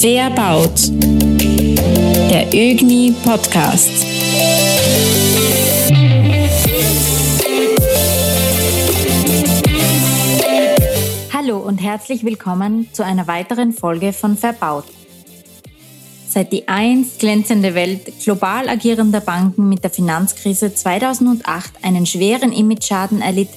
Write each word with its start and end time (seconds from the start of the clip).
Fair 0.00 0.30
baut. 0.30 0.88
Der 2.30 2.46
ÖGNI 2.54 3.14
Podcast. 3.22 3.90
Hallo 11.34 11.58
und 11.58 11.82
herzlich 11.82 12.24
willkommen 12.24 12.88
zu 12.94 13.04
einer 13.04 13.26
weiteren 13.26 13.74
Folge 13.74 14.14
von 14.14 14.38
Verbaut. 14.38 14.86
Seit 16.26 16.50
die 16.50 16.66
einst 16.66 17.18
glänzende 17.18 17.74
Welt 17.74 18.20
global 18.24 18.70
agierender 18.70 19.20
Banken 19.20 19.68
mit 19.68 19.84
der 19.84 19.90
Finanzkrise 19.90 20.74
2008 20.74 21.72
einen 21.82 22.06
schweren 22.06 22.52
Imageschaden 22.52 23.20
erlitt, 23.20 23.50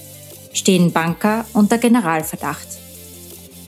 stehen 0.51 0.91
Banker 0.91 1.45
unter 1.53 1.77
Generalverdacht. 1.77 2.67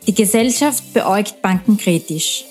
Die 0.08 0.14
Gesellschaft 0.14 0.94
beäugt 0.94 1.42
Banken 1.42 1.78
kritisch. 1.78 2.44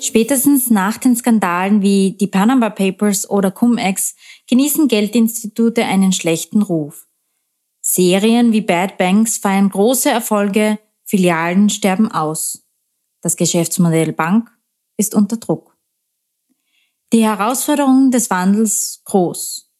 Spätestens 0.00 0.70
nach 0.70 0.96
den 0.96 1.14
Skandalen 1.14 1.82
wie 1.82 2.16
die 2.18 2.26
Panama 2.26 2.70
Papers 2.70 3.28
oder 3.28 3.50
Cum-Ex 3.50 4.14
genießen 4.48 4.88
Geldinstitute 4.88 5.84
einen 5.84 6.12
schlechten 6.12 6.62
Ruf. 6.62 7.06
Serien 7.82 8.52
wie 8.52 8.62
Bad 8.62 8.96
Banks 8.96 9.38
feiern 9.38 9.68
große 9.68 10.08
Erfolge, 10.10 10.78
Filialen 11.04 11.68
sterben 11.68 12.10
aus. 12.10 12.66
Das 13.20 13.36
Geschäftsmodell 13.36 14.12
Bank 14.12 14.50
ist 14.96 15.14
unter 15.14 15.36
Druck. 15.36 15.76
Die 17.12 17.24
Herausforderungen 17.24 18.10
des 18.10 18.30
Wandels 18.30 19.02
groß. 19.04 19.70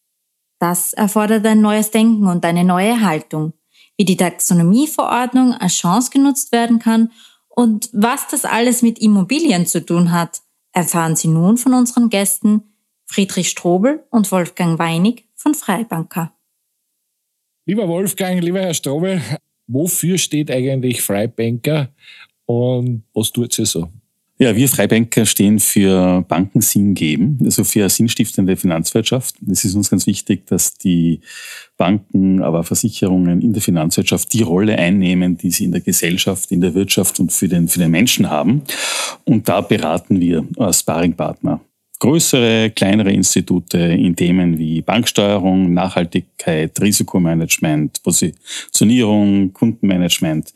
Das 0.58 0.92
erfordert 0.92 1.46
ein 1.46 1.62
neues 1.62 1.90
Denken 1.90 2.26
und 2.26 2.44
eine 2.44 2.64
neue 2.64 3.00
Haltung 3.00 3.54
wie 4.00 4.06
die 4.06 4.16
Taxonomieverordnung 4.16 5.52
als 5.52 5.74
Chance 5.74 6.10
genutzt 6.10 6.52
werden 6.52 6.78
kann 6.78 7.12
und 7.50 7.90
was 7.92 8.28
das 8.28 8.44
alles 8.44 8.82
mit 8.82 8.98
Immobilien 8.98 9.66
zu 9.66 9.84
tun 9.84 10.12
hat, 10.12 10.40
erfahren 10.72 11.16
Sie 11.16 11.28
nun 11.28 11.58
von 11.58 11.74
unseren 11.74 12.08
Gästen 12.08 12.62
Friedrich 13.06 13.50
Strobel 13.50 14.04
und 14.10 14.30
Wolfgang 14.30 14.78
Weinig 14.78 15.28
von 15.34 15.54
Freibanker. 15.54 16.32
Lieber 17.66 17.88
Wolfgang, 17.88 18.42
lieber 18.42 18.60
Herr 18.60 18.74
Strobel, 18.74 19.20
wofür 19.66 20.16
steht 20.16 20.50
eigentlich 20.50 21.02
Freibanker 21.02 21.92
und 22.46 23.04
was 23.12 23.32
tut 23.32 23.52
sie 23.52 23.66
so? 23.66 23.90
Ja, 24.42 24.56
wir 24.56 24.70
Freibanker 24.70 25.26
stehen 25.26 25.58
für 25.58 26.24
Banken 26.26 26.62
Sinn 26.62 26.94
geben, 26.94 27.38
also 27.44 27.62
für 27.62 27.80
eine 27.80 27.90
sinnstiftende 27.90 28.56
Finanzwirtschaft. 28.56 29.34
Es 29.46 29.66
ist 29.66 29.74
uns 29.74 29.90
ganz 29.90 30.06
wichtig, 30.06 30.46
dass 30.46 30.78
die 30.78 31.20
Banken, 31.76 32.42
aber 32.42 32.64
Versicherungen 32.64 33.42
in 33.42 33.52
der 33.52 33.60
Finanzwirtschaft 33.60 34.32
die 34.32 34.40
Rolle 34.40 34.78
einnehmen, 34.78 35.36
die 35.36 35.50
sie 35.50 35.64
in 35.64 35.72
der 35.72 35.82
Gesellschaft, 35.82 36.50
in 36.52 36.62
der 36.62 36.72
Wirtschaft 36.72 37.20
und 37.20 37.32
für 37.32 37.48
den, 37.48 37.68
für 37.68 37.80
den 37.80 37.90
Menschen 37.90 38.30
haben. 38.30 38.62
Und 39.24 39.46
da 39.46 39.60
beraten 39.60 40.20
wir 40.20 40.46
als 40.56 40.80
Sparringpartner 40.80 41.60
größere, 41.98 42.70
kleinere 42.70 43.12
Institute 43.12 43.76
in 43.76 44.16
Themen 44.16 44.56
wie 44.56 44.80
Banksteuerung, 44.80 45.74
Nachhaltigkeit, 45.74 46.80
Risikomanagement, 46.80 48.02
Positionierung, 48.02 49.52
Kundenmanagement, 49.52 50.54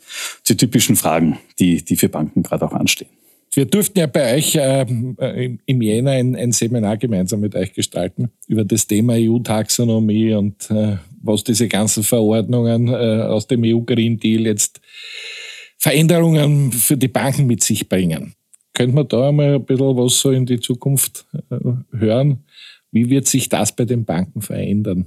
die 0.49 0.57
typischen 0.57 0.95
Fragen, 0.95 1.37
die, 1.59 1.85
die 1.85 1.95
für 1.97 2.09
Banken 2.09 2.41
gerade 2.41 2.65
auch 2.65 2.73
anstehen. 2.73 3.14
Wir 3.55 3.65
durften 3.65 3.99
ja 3.99 4.07
bei 4.07 4.35
euch 4.35 4.57
ähm, 4.59 5.15
äh, 5.17 5.57
im 5.65 5.81
Jänner 5.81 6.11
ein, 6.11 6.35
ein, 6.35 6.51
Seminar 6.51 6.97
gemeinsam 6.97 7.39
mit 7.39 7.55
euch 7.55 7.73
gestalten 7.73 8.29
über 8.47 8.65
das 8.65 8.85
Thema 8.85 9.13
EU-Taxonomie 9.13 10.33
und 10.33 10.69
äh, 10.69 10.97
was 11.21 11.45
diese 11.45 11.69
ganzen 11.69 12.03
Verordnungen 12.03 12.89
äh, 12.89 13.21
aus 13.23 13.47
dem 13.47 13.63
EU-Green 13.63 14.17
Deal 14.19 14.45
jetzt 14.45 14.81
Veränderungen 15.77 16.73
für 16.73 16.97
die 16.97 17.07
Banken 17.07 17.47
mit 17.47 17.63
sich 17.63 17.87
bringen. 17.87 18.33
Könnte 18.73 18.93
man 18.95 19.07
da 19.07 19.31
mal 19.31 19.55
ein 19.55 19.65
bisschen 19.65 19.97
was 19.97 20.19
so 20.19 20.31
in 20.31 20.45
die 20.45 20.59
Zukunft 20.59 21.25
äh, 21.49 21.55
hören? 21.97 22.43
Wie 22.91 23.09
wird 23.09 23.27
sich 23.27 23.47
das 23.47 23.73
bei 23.73 23.85
den 23.85 24.03
Banken 24.03 24.41
verändern? 24.41 25.05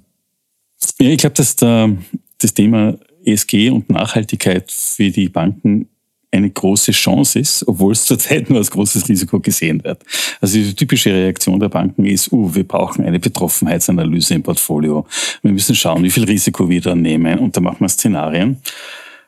Ja, 0.99 1.11
ich 1.11 1.19
glaube, 1.19 1.35
dass 1.35 1.55
da 1.57 1.91
das 2.39 2.55
Thema 2.55 2.99
ESG 3.25 3.71
und 3.71 3.91
Nachhaltigkeit 3.91 4.71
für 4.71 5.11
die 5.11 5.29
Banken 5.29 5.89
eine 6.31 6.51
große 6.51 6.93
Chance 6.93 7.39
ist, 7.39 7.67
obwohl 7.67 7.93
es 7.93 8.05
zurzeit 8.07 8.49
nur 8.51 8.59
als 8.59 8.71
großes 8.71 9.09
Risiko 9.09 9.41
gesehen 9.41 9.83
wird. 9.85 10.03
Also 10.41 10.59
die 10.59 10.75
typische 10.75 11.13
Reaktion 11.13 11.59
der 11.61 11.69
Banken 11.69 12.05
ist, 12.05 12.33
uh, 12.33 12.55
wir 12.55 12.67
brauchen 12.67 13.05
eine 13.05 13.19
Betroffenheitsanalyse 13.19 14.35
im 14.35 14.43
Portfolio. 14.43 15.07
Wir 15.43 15.53
müssen 15.53 15.75
schauen, 15.75 16.03
wie 16.03 16.11
viel 16.11 16.25
Risiko 16.25 16.69
wir 16.69 16.81
da 16.81 16.95
nehmen 16.95 17.39
und 17.39 17.57
da 17.57 17.61
machen 17.61 17.81
wir 17.81 17.89
Szenarien. 17.89 18.59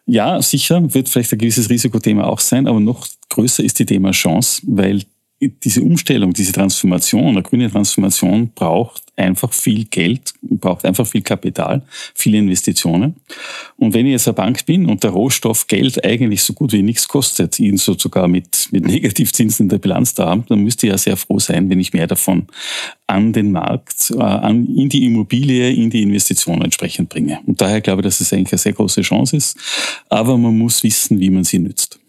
Ja, 0.07 0.43
sicher 0.43 0.83
wird 0.93 1.09
vielleicht 1.09 1.33
ein 1.33 1.39
gewisses 1.39 1.71
Risikothema 1.71 2.25
auch 2.25 2.41
sein, 2.41 2.67
aber 2.67 2.81
noch 2.81 3.07
größer 3.29 3.63
ist 3.63 3.79
die 3.79 3.87
Thema 3.87 4.11
Chance, 4.11 4.63
weil 4.67 5.03
diese 5.41 5.83
Umstellung, 5.83 6.35
diese 6.35 6.53
Transformation, 6.53 7.29
eine 7.29 7.43
grüne 7.43 7.71
Transformation 7.71 8.51
braucht 8.55 9.03
einfach 9.17 9.53
viel 9.53 9.85
Geld, 9.85 10.35
braucht 10.43 10.85
einfach 10.85 11.07
viel 11.07 11.23
Kapital, 11.23 11.83
viele 12.15 12.39
Investitionen. 12.39 13.17
Und 13.77 13.95
wenn 13.95 14.07
ich 14.07 14.13
jetzt 14.13 14.29
eine 14.29 14.35
Bank 14.35 14.67
bin 14.67 14.87
und 14.87 15.03
der 15.03 15.11
Rohstoff 15.11 15.67
Geld 15.67 16.05
eigentlich 16.05 16.43
so 16.43 16.53
gut 16.53 16.73
wie 16.73 16.83
nichts 16.83 17.09
kostet, 17.09 17.59
ihn 17.59 17.79
so 17.79 17.97
sogar 17.97 18.29
mit, 18.29 18.69
mit 18.71 18.85
Negativzinsen 18.87 19.65
in 19.65 19.69
der 19.71 19.79
Bilanz 19.79 20.15
da 20.15 20.29
haben, 20.29 20.45
dann 20.49 20.61
müsste 20.61 20.87
ich 20.87 20.93
ja 20.93 20.99
sehr 20.99 21.17
froh 21.17 21.39
sein, 21.39 21.71
wenn 21.71 21.81
ich 21.81 21.93
mehr 21.93 22.07
davon 22.07 22.47
an 23.07 23.33
den 23.33 23.53
Markt, 23.53 24.11
äh, 24.11 24.23
an, 24.23 24.67
in 24.75 24.89
die 24.89 25.05
Immobilie, 25.05 25.71
in 25.71 25.91
die 25.91 26.03
Investitionen 26.03 26.63
entsprechend 26.63 27.09
bringe. 27.09 27.41
Und 27.47 27.61
daher 27.61 27.81
glaube 27.81 28.03
ich, 28.03 28.05
dass 28.05 28.21
es 28.21 28.33
eigentlich 28.33 28.53
eine 28.53 28.59
sehr 28.59 28.73
große 28.73 29.03
Chance 29.03 29.37
ist. 29.37 29.57
Aber 30.09 30.37
man 30.37 30.57
muss 30.57 30.83
wissen, 30.83 31.19
wie 31.21 31.31
man 31.31 31.45
sie 31.45 31.59
nützt. 31.59 32.00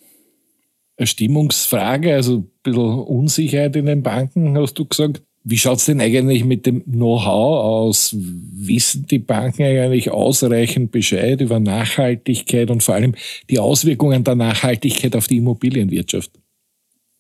Eine 1.02 1.08
Stimmungsfrage, 1.08 2.14
also 2.14 2.38
ein 2.38 2.52
bisschen 2.62 3.00
Unsicherheit 3.00 3.76
in 3.76 3.88
den 3.88 4.04
Banken, 4.04 4.56
hast 4.56 4.76
du 4.76 4.86
gesagt. 4.86 5.24
Wie 5.44 5.58
schaut 5.58 5.80
es 5.80 5.86
denn 5.86 6.00
eigentlich 6.00 6.46
mit 6.46 6.68
dem 6.68 6.84
Know-how 6.84 7.64
aus? 7.64 8.16
Wissen 8.16 9.08
die 9.08 9.18
Banken 9.18 9.64
eigentlich 9.64 10.12
ausreichend 10.12 10.92
Bescheid 10.92 11.42
über 11.42 11.60
Nachhaltigkeit 11.60 12.70
und 12.70 12.84
vor 12.84 12.94
allem 12.94 13.16
die 13.50 13.58
Auswirkungen 13.58 14.24
der 14.24 14.36
Nachhaltigkeit 14.36 15.16
auf 15.16 15.28
die 15.28 15.38
Immobilienwirtschaft? 15.38 16.34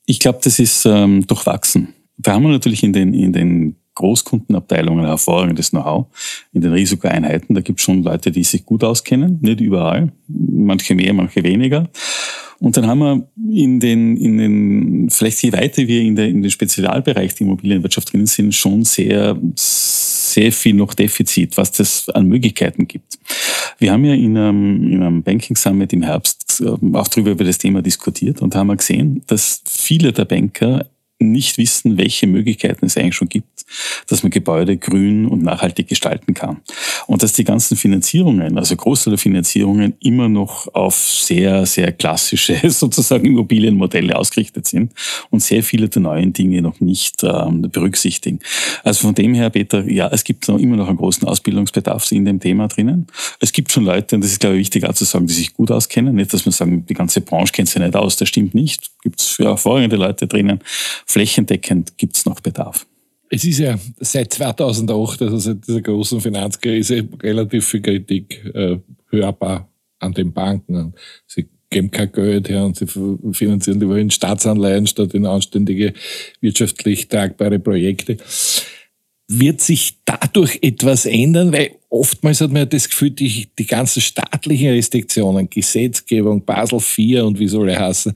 Ich 0.05 0.19
glaube, 0.19 0.41
das 0.43 0.59
ist 0.59 0.85
ähm, 0.85 1.25
durchwachsen. 1.25 1.95
Da 2.17 2.33
haben 2.33 2.43
wir 2.43 2.49
natürlich 2.49 2.83
in 2.83 2.93
den, 2.93 3.15
in 3.15 3.33
den 3.33 3.77
Großkundenabteilungen 3.95 5.07
hervorragendes 5.07 5.71
Know-how. 5.71 6.05
In 6.53 6.61
den 6.61 6.73
Risikoeinheiten, 6.73 7.55
da 7.55 7.61
gibt 7.61 7.79
es 7.79 7.85
schon 7.85 8.03
Leute, 8.03 8.29
die 8.29 8.43
sich 8.43 8.63
gut 8.63 8.83
auskennen, 8.83 9.39
nicht 9.41 9.59
überall. 9.59 10.11
Manche 10.27 10.93
mehr, 10.93 11.13
manche 11.13 11.41
weniger. 11.41 11.89
Und 12.61 12.77
dann 12.77 12.85
haben 12.85 12.99
wir 12.99 13.27
in 13.51 13.79
den, 13.79 14.15
in 14.17 14.37
den, 14.37 15.09
vielleicht 15.09 15.41
je 15.41 15.51
weiter 15.51 15.87
wir 15.87 16.01
in, 16.01 16.15
der, 16.15 16.27
in 16.27 16.43
den 16.43 16.51
Spezialbereich 16.51 17.33
der 17.33 17.47
Immobilienwirtschaft 17.47 18.13
drin 18.13 18.27
sind, 18.27 18.53
schon 18.53 18.83
sehr, 18.83 19.35
sehr 19.55 20.51
viel 20.51 20.75
noch 20.75 20.93
Defizit, 20.93 21.57
was 21.57 21.71
das 21.71 22.07
an 22.09 22.27
Möglichkeiten 22.27 22.87
gibt. 22.87 23.17
Wir 23.79 23.91
haben 23.91 24.05
ja 24.05 24.13
in 24.13 24.37
einem, 24.37 24.91
in 24.91 25.01
einem 25.01 25.23
Banking 25.23 25.55
Summit 25.55 25.91
im 25.91 26.03
Herbst 26.03 26.61
ähm, 26.63 26.95
auch 26.95 27.07
darüber 27.07 27.31
über 27.31 27.43
das 27.43 27.57
Thema 27.57 27.81
diskutiert 27.81 28.43
und 28.43 28.53
haben 28.53 28.77
gesehen, 28.77 29.23
dass 29.25 29.63
viele 29.65 30.13
der 30.13 30.25
Banker 30.25 30.85
nicht 31.21 31.57
wissen, 31.57 31.97
welche 31.97 32.27
Möglichkeiten 32.27 32.85
es 32.85 32.97
eigentlich 32.97 33.15
schon 33.15 33.29
gibt, 33.29 33.65
dass 34.07 34.23
man 34.23 34.31
Gebäude 34.31 34.77
grün 34.77 35.25
und 35.25 35.43
nachhaltig 35.43 35.87
gestalten 35.87 36.33
kann. 36.33 36.61
Und 37.07 37.23
dass 37.23 37.33
die 37.33 37.43
ganzen 37.43 37.77
Finanzierungen, 37.77 38.57
also 38.57 38.75
Großteil 38.75 39.11
der 39.11 39.17
Finanzierungen, 39.17 39.93
immer 40.01 40.29
noch 40.29 40.73
auf 40.73 40.95
sehr, 40.95 41.65
sehr 41.65 41.91
klassische 41.91 42.57
sozusagen 42.69 43.25
Immobilienmodelle 43.25 44.15
ausgerichtet 44.15 44.67
sind 44.67 44.93
und 45.29 45.41
sehr 45.41 45.63
viele 45.63 45.89
der 45.89 46.01
neuen 46.01 46.33
Dinge 46.33 46.61
noch 46.61 46.79
nicht 46.79 47.23
ähm, 47.23 47.61
berücksichtigen. 47.61 48.39
Also 48.83 49.07
von 49.07 49.15
dem 49.15 49.33
her, 49.33 49.49
Peter, 49.49 49.87
ja, 49.89 50.09
es 50.11 50.23
gibt 50.23 50.47
noch 50.47 50.57
immer 50.57 50.77
noch 50.77 50.87
einen 50.87 50.97
großen 50.97 51.27
Ausbildungsbedarf 51.27 52.11
in 52.11 52.25
dem 52.25 52.39
Thema 52.39 52.67
drinnen. 52.67 53.07
Es 53.39 53.51
gibt 53.51 53.71
schon 53.71 53.85
Leute, 53.85 54.15
und 54.15 54.23
das 54.23 54.31
ist, 54.31 54.39
glaube 54.39 54.55
ich, 54.55 54.61
wichtig 54.61 54.85
auch 54.85 54.93
zu 54.93 55.05
sagen, 55.05 55.27
die 55.27 55.33
sich 55.33 55.53
gut 55.53 55.71
auskennen. 55.71 56.15
Nicht, 56.15 56.33
dass 56.33 56.45
man 56.45 56.53
sagen, 56.53 56.85
die 56.85 56.93
ganze 56.93 57.21
Branche 57.21 57.53
kennt 57.53 57.69
sich 57.69 57.81
nicht 57.81 57.95
aus. 57.95 58.17
Das 58.17 58.27
stimmt 58.27 58.55
nicht. 58.55 58.91
Gibt 59.03 59.19
es 59.19 59.37
hervorragende 59.39 59.95
Leute 59.95 60.27
drinnen 60.27 60.59
flächendeckend 61.11 61.97
gibt 61.97 62.17
es 62.17 62.25
noch 62.25 62.39
Bedarf. 62.39 62.85
Es 63.29 63.45
ist 63.45 63.59
ja 63.59 63.79
seit 63.99 64.33
2008, 64.33 65.21
also 65.21 65.37
seit 65.37 65.65
dieser 65.65 65.81
großen 65.81 66.19
Finanzkrise, 66.19 67.07
relativ 67.23 67.65
viel 67.65 67.81
Kritik 67.81 68.43
äh, 68.53 68.77
hörbar 69.09 69.69
an 69.99 70.13
den 70.13 70.33
Banken. 70.33 70.93
Sie 71.27 71.47
geben 71.69 71.89
kein 71.89 72.11
Geld 72.11 72.49
her 72.49 72.65
und 72.65 72.75
sie 72.75 72.85
finanzieren 72.85 73.79
lieber 73.79 73.97
in 73.97 74.11
Staatsanleihen 74.11 74.85
statt 74.85 75.13
in 75.13 75.25
anständige 75.25 75.93
wirtschaftlich 76.41 77.07
tragbare 77.07 77.59
Projekte. 77.59 78.17
Wird 79.29 79.61
sich 79.61 79.99
dadurch 80.03 80.59
etwas 80.61 81.05
ändern? 81.05 81.53
Weil 81.53 81.71
oftmals 81.89 82.41
hat 82.41 82.51
man 82.51 82.63
ja 82.63 82.65
das 82.65 82.89
Gefühl, 82.89 83.11
die, 83.11 83.47
die 83.57 83.65
ganzen 83.65 84.01
staatlichen 84.01 84.71
Restriktionen, 84.71 85.49
Gesetzgebung, 85.49 86.43
Basel 86.43 86.79
IV 86.79 87.23
und 87.23 87.39
wie 87.39 87.47
soll 87.47 87.69
er 87.69 87.79
heißen, 87.79 88.13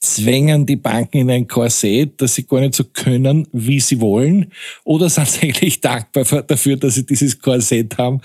zwängen 0.00 0.64
die 0.64 0.76
Banken 0.76 1.18
in 1.18 1.30
ein 1.30 1.48
Korsett, 1.48 2.20
dass 2.20 2.34
sie 2.34 2.46
gar 2.46 2.60
nicht 2.60 2.74
so 2.74 2.84
können, 2.84 3.48
wie 3.52 3.80
sie 3.80 4.00
wollen? 4.00 4.52
Oder 4.84 5.08
sind 5.08 5.28
sie 5.28 5.42
eigentlich 5.42 5.80
dankbar 5.80 6.24
dafür, 6.42 6.76
dass 6.76 6.94
sie 6.94 7.06
dieses 7.06 7.38
Korsett 7.38 7.98
haben, 7.98 8.20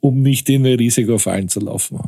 um 0.00 0.22
nicht 0.22 0.48
in 0.48 0.66
ein 0.66 0.74
Risiko 0.74 1.18
fallen 1.18 1.48
zu 1.48 1.60
laufen? 1.60 2.00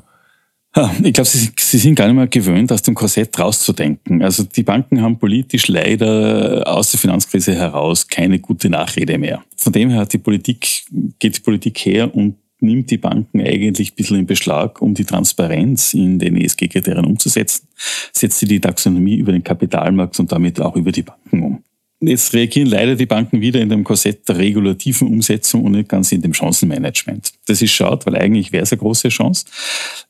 Ich 1.02 1.12
glaube, 1.12 1.28
sie, 1.28 1.50
sie, 1.58 1.78
sind 1.78 1.94
gar 1.94 2.06
nicht 2.06 2.14
mehr 2.14 2.26
gewöhnt, 2.26 2.70
aus 2.70 2.82
dem 2.82 2.94
Korsett 2.94 3.36
rauszudenken. 3.38 4.22
Also 4.22 4.44
die 4.44 4.62
Banken 4.62 5.00
haben 5.00 5.18
politisch 5.18 5.66
leider 5.66 6.62
aus 6.66 6.90
der 6.90 7.00
Finanzkrise 7.00 7.54
heraus 7.54 8.06
keine 8.06 8.38
gute 8.38 8.68
Nachrede 8.68 9.18
mehr. 9.18 9.42
Von 9.56 9.72
dem 9.72 9.90
her 9.90 10.00
hat 10.00 10.12
die 10.12 10.18
Politik, 10.18 10.84
geht 11.18 11.38
die 11.38 11.40
Politik 11.40 11.78
her 11.78 12.14
und 12.14 12.36
nimmt 12.60 12.90
die 12.90 12.98
Banken 12.98 13.40
eigentlich 13.40 13.92
ein 13.92 13.96
bisschen 13.96 14.18
in 14.18 14.26
Beschlag, 14.26 14.82
um 14.82 14.94
die 14.94 15.04
Transparenz 15.04 15.94
in 15.94 16.18
den 16.18 16.36
ESG-Kriterien 16.36 17.04
umzusetzen, 17.04 17.68
setzt 18.12 18.38
sie 18.38 18.46
die 18.46 18.60
Taxonomie 18.60 19.16
über 19.16 19.32
den 19.32 19.44
Kapitalmarkt 19.44 20.18
und 20.18 20.32
damit 20.32 20.60
auch 20.60 20.76
über 20.76 20.92
die 20.92 21.02
Banken 21.02 21.42
um. 21.42 21.62
Jetzt 22.00 22.32
reagieren 22.32 22.68
leider 22.68 22.94
die 22.94 23.06
Banken 23.06 23.40
wieder 23.40 23.60
in 23.60 23.70
dem 23.70 23.82
Korsett 23.82 24.28
der 24.28 24.38
regulativen 24.38 25.08
Umsetzung 25.08 25.64
und 25.64 25.72
nicht 25.72 25.88
ganz 25.88 26.12
in 26.12 26.22
dem 26.22 26.32
Chancenmanagement. 26.32 27.32
Das 27.46 27.60
ist 27.60 27.72
schade, 27.72 28.06
weil 28.06 28.14
eigentlich 28.14 28.52
wäre 28.52 28.62
es 28.62 28.70
eine 28.70 28.78
große 28.78 29.08
Chance. 29.08 29.46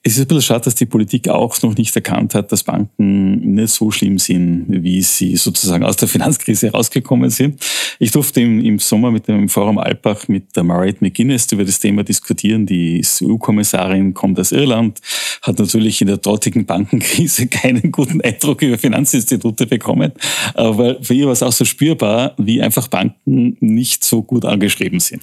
Es 0.03 0.13
ist 0.13 0.21
ein 0.21 0.27
bisschen 0.27 0.43
schade, 0.43 0.65
dass 0.65 0.75
die 0.75 0.85
Politik 0.85 1.31
auch 1.31 1.61
noch 1.63 1.75
nicht 1.77 1.97
erkannt 1.97 2.35
hat, 2.35 2.53
dass 2.53 2.63
Banken 2.63 3.55
nicht 3.55 3.71
so 3.71 3.91
schlimm 3.91 4.19
sind, 4.19 4.67
wie 4.69 5.01
sie 5.01 5.37
sozusagen 5.37 5.83
aus 5.83 5.97
der 5.97 6.09
Finanzkrise 6.09 6.73
rausgekommen 6.73 7.31
sind. 7.31 7.59
Ich 7.99 8.11
durfte 8.11 8.43
im, 8.43 8.63
im 8.63 8.79
Sommer 8.79 9.11
mit 9.11 9.27
dem 9.27 9.49
Forum 9.49 9.79
Alpbach 9.79 10.29
mit 10.29 10.55
der 10.57 10.65
Mariette 10.65 10.99
McGuinness 11.01 11.51
über 11.53 11.65
das 11.65 11.79
Thema 11.79 12.05
diskutieren. 12.05 12.67
Die 12.67 13.03
EU-Kommissarin 13.23 14.13
kommt 14.13 14.39
aus 14.39 14.53
Irland, 14.53 15.01
hat 15.41 15.59
natürlich 15.59 16.03
in 16.03 16.09
der 16.09 16.19
dortigen 16.19 16.67
Bankenkrise 16.67 17.47
keinen 17.49 17.93
guten 17.93 18.21
Eindruck 18.21 18.61
über 18.61 18.77
Finanzinstitute 18.77 19.67
bekommen, 19.67 20.13
aber 20.53 21.03
für 21.03 21.15
ihr 21.15 21.25
war 21.25 21.33
es 21.33 21.43
auch 21.43 21.53
so 21.53 21.65
spürbar, 21.79 22.35
wie 22.39 22.61
einfach 22.61 22.89
Banken 22.89 23.57
nicht 23.61 24.05
so 24.05 24.23
gut 24.23 24.45
angeschrieben 24.45 24.99
sind. 24.99 25.23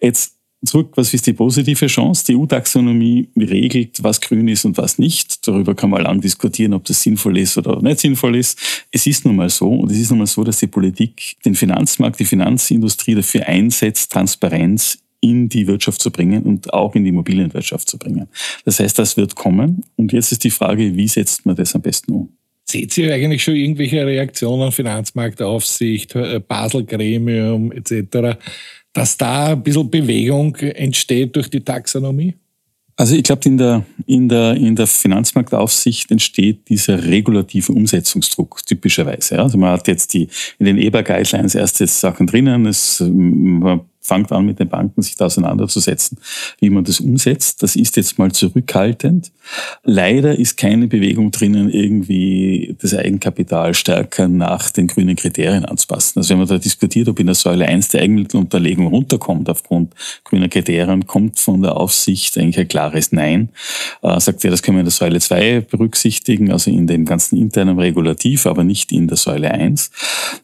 Jetzt 0.00 0.36
zurück, 0.64 0.92
was 0.94 1.12
ist 1.12 1.26
die 1.26 1.32
positive 1.32 1.88
Chance? 1.88 2.24
Die 2.26 2.36
EU-Taxonomie 2.36 3.28
regelt, 3.36 4.00
was 4.02 4.20
grün 4.20 4.46
ist 4.46 4.64
und 4.64 4.78
was 4.78 4.98
nicht. 4.98 5.46
Darüber 5.46 5.74
kann 5.74 5.90
man 5.90 6.02
lang 6.02 6.20
diskutieren, 6.20 6.72
ob 6.74 6.84
das 6.84 7.02
sinnvoll 7.02 7.36
ist 7.38 7.58
oder 7.58 7.82
nicht 7.82 7.98
sinnvoll 7.98 8.36
ist. 8.36 8.58
Es 8.92 9.06
ist 9.08 9.24
nun 9.24 9.34
mal 9.34 9.50
so, 9.50 9.68
und 9.70 9.90
es 9.90 9.98
ist 9.98 10.10
nun 10.10 10.20
mal 10.20 10.26
so, 10.26 10.44
dass 10.44 10.60
die 10.60 10.68
Politik 10.68 11.36
den 11.44 11.56
Finanzmarkt, 11.56 12.20
die 12.20 12.26
Finanzindustrie 12.26 13.16
dafür 13.16 13.48
einsetzt, 13.48 14.12
Transparenz 14.12 14.98
in 15.20 15.48
die 15.48 15.66
Wirtschaft 15.66 16.00
zu 16.00 16.12
bringen 16.12 16.44
und 16.44 16.72
auch 16.72 16.94
in 16.94 17.02
die 17.02 17.10
Immobilienwirtschaft 17.10 17.88
zu 17.88 17.98
bringen. 17.98 18.28
Das 18.64 18.78
heißt, 18.78 18.98
das 19.00 19.16
wird 19.16 19.34
kommen. 19.34 19.84
Und 19.96 20.12
jetzt 20.12 20.30
ist 20.30 20.44
die 20.44 20.50
Frage, 20.50 20.94
wie 20.94 21.08
setzt 21.08 21.44
man 21.44 21.56
das 21.56 21.74
am 21.74 21.82
besten 21.82 22.12
um? 22.12 22.28
Seht 22.72 22.96
ihr 22.96 23.12
eigentlich 23.12 23.42
schon 23.42 23.54
irgendwelche 23.54 24.06
Reaktionen, 24.06 24.72
Finanzmarktaufsicht, 24.72 26.14
äh, 26.14 26.40
Basel-Gremium 26.40 27.70
etc., 27.70 28.38
dass 28.94 29.18
da 29.18 29.48
ein 29.48 29.62
bisschen 29.62 29.90
Bewegung 29.90 30.56
entsteht 30.56 31.36
durch 31.36 31.50
die 31.50 31.60
Taxonomie? 31.60 32.34
Also 32.96 33.14
ich 33.14 33.24
glaube, 33.24 33.42
in 33.44 33.58
der, 33.58 33.84
in, 34.06 34.26
der, 34.26 34.54
in 34.54 34.74
der 34.74 34.86
Finanzmarktaufsicht 34.86 36.10
entsteht 36.10 36.68
dieser 36.70 37.04
regulative 37.04 37.72
Umsetzungsdruck 37.72 38.64
typischerweise. 38.64 39.38
Also 39.38 39.58
man 39.58 39.72
hat 39.72 39.86
jetzt 39.88 40.14
die 40.14 40.28
in 40.58 40.64
den 40.64 40.78
EBA-Guidelines 40.78 41.54
erste 41.54 41.86
Sachen 41.86 42.26
drinnen. 42.26 42.64
Es, 42.64 43.00
man 43.00 43.82
fangt 44.00 44.32
an 44.32 44.46
mit 44.46 44.58
den 44.58 44.68
Banken, 44.68 45.02
sich 45.02 45.14
da 45.14 45.26
auseinanderzusetzen, 45.26 46.18
wie 46.58 46.70
man 46.70 46.84
das 46.84 47.00
umsetzt. 47.00 47.62
Das 47.62 47.76
ist 47.76 47.96
jetzt 47.96 48.18
mal 48.18 48.32
zurückhaltend. 48.32 49.30
Leider 49.84 50.38
ist 50.38 50.56
keine 50.56 50.86
Bewegung 50.86 51.30
drinnen, 51.30 51.68
irgendwie 51.70 52.76
das 52.80 52.94
Eigenkapital 52.94 53.74
stärker 53.74 54.28
nach 54.28 54.70
den 54.70 54.86
grünen 54.86 55.16
Kriterien 55.16 55.64
anzupassen. 55.64 56.20
Also 56.20 56.30
wenn 56.30 56.38
man 56.38 56.48
da 56.48 56.58
diskutiert, 56.58 57.08
ob 57.08 57.18
in 57.18 57.26
der 57.26 57.34
Säule 57.34 57.66
1 57.66 57.88
die 57.88 57.98
Eigenmittelunterlegung 57.98 58.86
runterkommt 58.86 59.48
aufgrund 59.48 59.94
grüner 60.24 60.48
Kriterien, 60.48 61.06
kommt 61.06 61.38
von 61.38 61.62
der 61.62 61.76
Aufsicht 61.76 62.38
eigentlich 62.38 62.58
ein 62.58 62.68
klares 62.68 63.12
Nein. 63.12 63.50
Äh, 64.02 64.20
sagt 64.20 64.44
ja, 64.44 64.50
das 64.50 64.62
können 64.62 64.76
wir 64.76 64.80
in 64.80 64.86
der 64.86 64.92
Säule 64.92 65.20
2 65.20 65.60
berücksichtigen, 65.62 66.52
also 66.52 66.70
in 66.70 66.86
dem 66.86 67.04
ganzen 67.04 67.36
internen 67.38 67.78
Regulativ, 67.78 68.46
aber 68.46 68.64
nicht 68.64 68.92
in 68.92 69.08
der 69.08 69.16
Säule 69.16 69.50
1. 69.50 69.90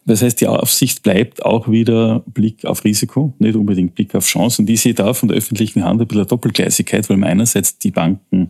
Das 0.05 0.21
heißt, 0.21 0.41
die 0.41 0.47
Aufsicht 0.47 1.03
bleibt 1.03 1.45
auch 1.45 1.69
wieder 1.69 2.23
Blick 2.27 2.65
auf 2.65 2.83
Risiko, 2.83 3.33
nicht 3.39 3.55
unbedingt 3.55 3.95
Blick 3.95 4.15
auf 4.15 4.25
Chancen. 4.25 4.63
Und 4.63 4.69
ich 4.69 4.81
sehe 4.81 4.93
da 4.93 5.13
von 5.13 5.29
der 5.29 5.37
öffentlichen 5.37 5.83
Hand 5.83 6.01
ein 6.01 6.07
bisschen 6.07 6.27
Doppelgleisigkeit, 6.27 7.09
weil 7.09 7.17
man 7.17 7.29
einerseits 7.29 7.77
die 7.77 7.91
Banken 7.91 8.49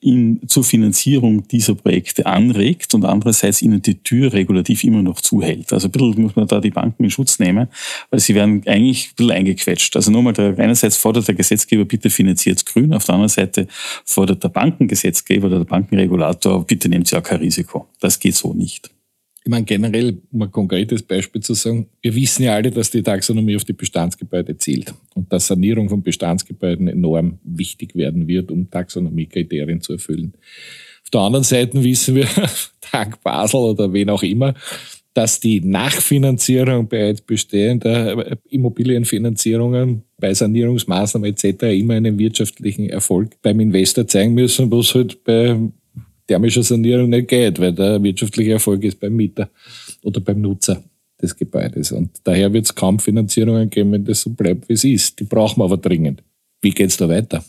in, 0.00 0.40
zur 0.46 0.64
Finanzierung 0.64 1.46
dieser 1.48 1.74
Projekte 1.74 2.26
anregt 2.26 2.94
und 2.94 3.04
andererseits 3.04 3.62
ihnen 3.62 3.82
die 3.82 4.02
Tür 4.02 4.32
regulativ 4.32 4.84
immer 4.84 5.02
noch 5.02 5.20
zuhält. 5.20 5.72
Also 5.72 5.88
ein 5.88 5.92
bisschen 5.92 6.22
muss 6.22 6.36
man 6.36 6.46
da 6.46 6.60
die 6.60 6.70
Banken 6.70 7.04
in 7.04 7.10
Schutz 7.10 7.38
nehmen, 7.38 7.68
weil 8.10 8.20
sie 8.20 8.34
werden 8.34 8.62
eigentlich 8.66 9.10
ein 9.10 9.16
bisschen 9.16 9.32
eingequetscht. 9.32 9.96
Also 9.96 10.10
nochmal, 10.10 10.32
der, 10.32 10.58
einerseits 10.58 10.96
fordert 10.96 11.28
der 11.28 11.34
Gesetzgeber, 11.34 11.84
bitte 11.84 12.10
finanziert 12.10 12.64
grün, 12.66 12.92
auf 12.92 13.04
der 13.04 13.14
anderen 13.14 13.28
Seite 13.28 13.66
fordert 14.04 14.42
der 14.42 14.48
Bankengesetzgeber 14.48 15.46
oder 15.46 15.58
der 15.58 15.64
Bankenregulator, 15.64 16.64
bitte 16.64 16.88
nehmt 16.88 17.10
ja 17.10 17.20
kein 17.20 17.38
Risiko. 17.38 17.86
Das 18.00 18.18
geht 18.18 18.34
so 18.34 18.52
nicht 18.52 18.90
ich 19.46 19.50
meine, 19.50 19.64
generell, 19.64 20.18
um 20.32 20.42
ein 20.42 20.50
konkretes 20.50 21.04
Beispiel 21.04 21.40
zu 21.40 21.54
sagen, 21.54 21.86
wir 22.02 22.16
wissen 22.16 22.42
ja 22.42 22.54
alle, 22.54 22.72
dass 22.72 22.90
die 22.90 23.04
Taxonomie 23.04 23.54
auf 23.54 23.62
die 23.62 23.74
Bestandsgebäude 23.74 24.58
zielt 24.58 24.92
und 25.14 25.32
dass 25.32 25.46
Sanierung 25.46 25.88
von 25.88 26.02
Bestandsgebäuden 26.02 26.88
enorm 26.88 27.38
wichtig 27.44 27.94
werden 27.94 28.26
wird, 28.26 28.50
um 28.50 28.68
Taxonomiekriterien 28.68 29.80
zu 29.80 29.92
erfüllen. 29.92 30.34
Auf 31.04 31.10
der 31.10 31.20
anderen 31.20 31.44
Seite 31.44 31.84
wissen 31.84 32.16
wir, 32.16 32.26
dank 32.92 33.22
Basel 33.22 33.60
oder 33.60 33.92
wen 33.92 34.10
auch 34.10 34.24
immer, 34.24 34.52
dass 35.14 35.38
die 35.38 35.60
Nachfinanzierung 35.60 36.88
bereits 36.88 37.20
bestehender 37.20 38.36
Immobilienfinanzierungen 38.50 40.02
bei 40.18 40.34
Sanierungsmaßnahmen 40.34 41.30
etc. 41.30 41.62
immer 41.78 41.94
einen 41.94 42.18
wirtschaftlichen 42.18 42.90
Erfolg 42.90 43.40
beim 43.42 43.60
Investor 43.60 44.08
zeigen 44.08 44.34
müssen, 44.34 44.72
was 44.72 44.92
halt 44.92 45.22
bei 45.22 45.56
thermischer 46.26 46.62
Sanierung 46.62 47.10
nicht 47.10 47.28
geht, 47.28 47.58
weil 47.58 47.72
der 47.72 48.02
wirtschaftliche 48.02 48.52
Erfolg 48.52 48.82
ist 48.84 49.00
beim 49.00 49.14
Mieter 49.14 49.48
oder 50.02 50.20
beim 50.20 50.40
Nutzer 50.40 50.82
des 51.20 51.36
Gebäudes. 51.36 51.92
Und 51.92 52.10
daher 52.24 52.52
wird 52.52 52.66
es 52.66 52.74
kaum 52.74 52.98
Finanzierungen 52.98 53.70
geben, 53.70 53.92
wenn 53.92 54.04
das 54.04 54.20
so 54.20 54.30
bleibt, 54.30 54.68
wie 54.68 54.74
es 54.74 54.84
ist. 54.84 55.18
Die 55.20 55.24
brauchen 55.24 55.60
wir 55.60 55.64
aber 55.64 55.78
dringend. 55.78 56.22
Wie 56.60 56.70
geht 56.70 56.90
es 56.90 56.96
da 56.96 57.08
weiter? 57.08 57.44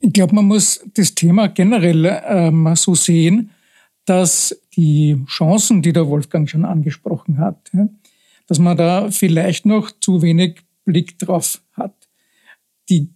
Ich 0.00 0.12
glaube, 0.12 0.34
man 0.34 0.46
muss 0.46 0.80
das 0.94 1.14
Thema 1.14 1.48
generell 1.48 2.22
ähm, 2.26 2.74
so 2.74 2.94
sehen, 2.94 3.50
dass 4.04 4.56
die 4.76 5.16
Chancen, 5.28 5.82
die 5.82 5.92
der 5.92 6.08
Wolfgang 6.08 6.48
schon 6.48 6.64
angesprochen 6.64 7.38
hat, 7.38 7.70
dass 8.48 8.58
man 8.58 8.76
da 8.76 9.10
vielleicht 9.10 9.64
noch 9.64 9.92
zu 10.00 10.22
wenig 10.22 10.62
Blick 10.84 11.18
drauf 11.18 11.61
hat 12.82 12.90
die 12.90 13.10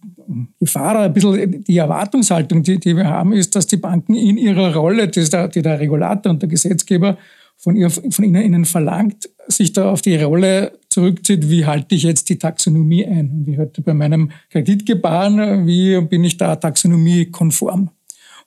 Gefahr, 0.59 0.99
ein 0.99 1.13
bisschen 1.13 1.63
die 1.63 1.77
Erwartungshaltung, 1.77 2.63
die, 2.63 2.79
die 2.79 2.95
wir 2.95 3.05
haben, 3.05 3.33
ist, 3.33 3.55
dass 3.55 3.67
die 3.67 3.77
Banken 3.77 4.15
in 4.15 4.37
ihrer 4.37 4.75
Rolle, 4.75 5.07
die 5.07 5.23
der, 5.29 5.47
die 5.47 5.61
der 5.61 5.79
Regulator 5.79 6.31
und 6.31 6.41
der 6.41 6.49
Gesetzgeber 6.49 7.17
von, 7.55 7.75
ihr, 7.75 7.89
von 7.89 8.23
ihnen, 8.23 8.65
verlangt, 8.65 9.29
sich 9.47 9.73
da 9.73 9.91
auf 9.91 10.01
die 10.01 10.17
Rolle 10.17 10.73
zurückzieht, 10.89 11.49
wie 11.49 11.65
halte 11.65 11.95
ich 11.95 12.03
jetzt 12.03 12.29
die 12.29 12.37
Taxonomie 12.37 13.05
ein? 13.05 13.45
Ich 13.47 13.57
hatte 13.57 13.81
bei 13.81 13.93
meinem 13.93 14.31
Kreditgebaren, 14.49 15.65
wie 15.65 15.99
bin 16.01 16.23
ich 16.23 16.37
da 16.37 16.55
taxonomiekonform? 16.55 17.89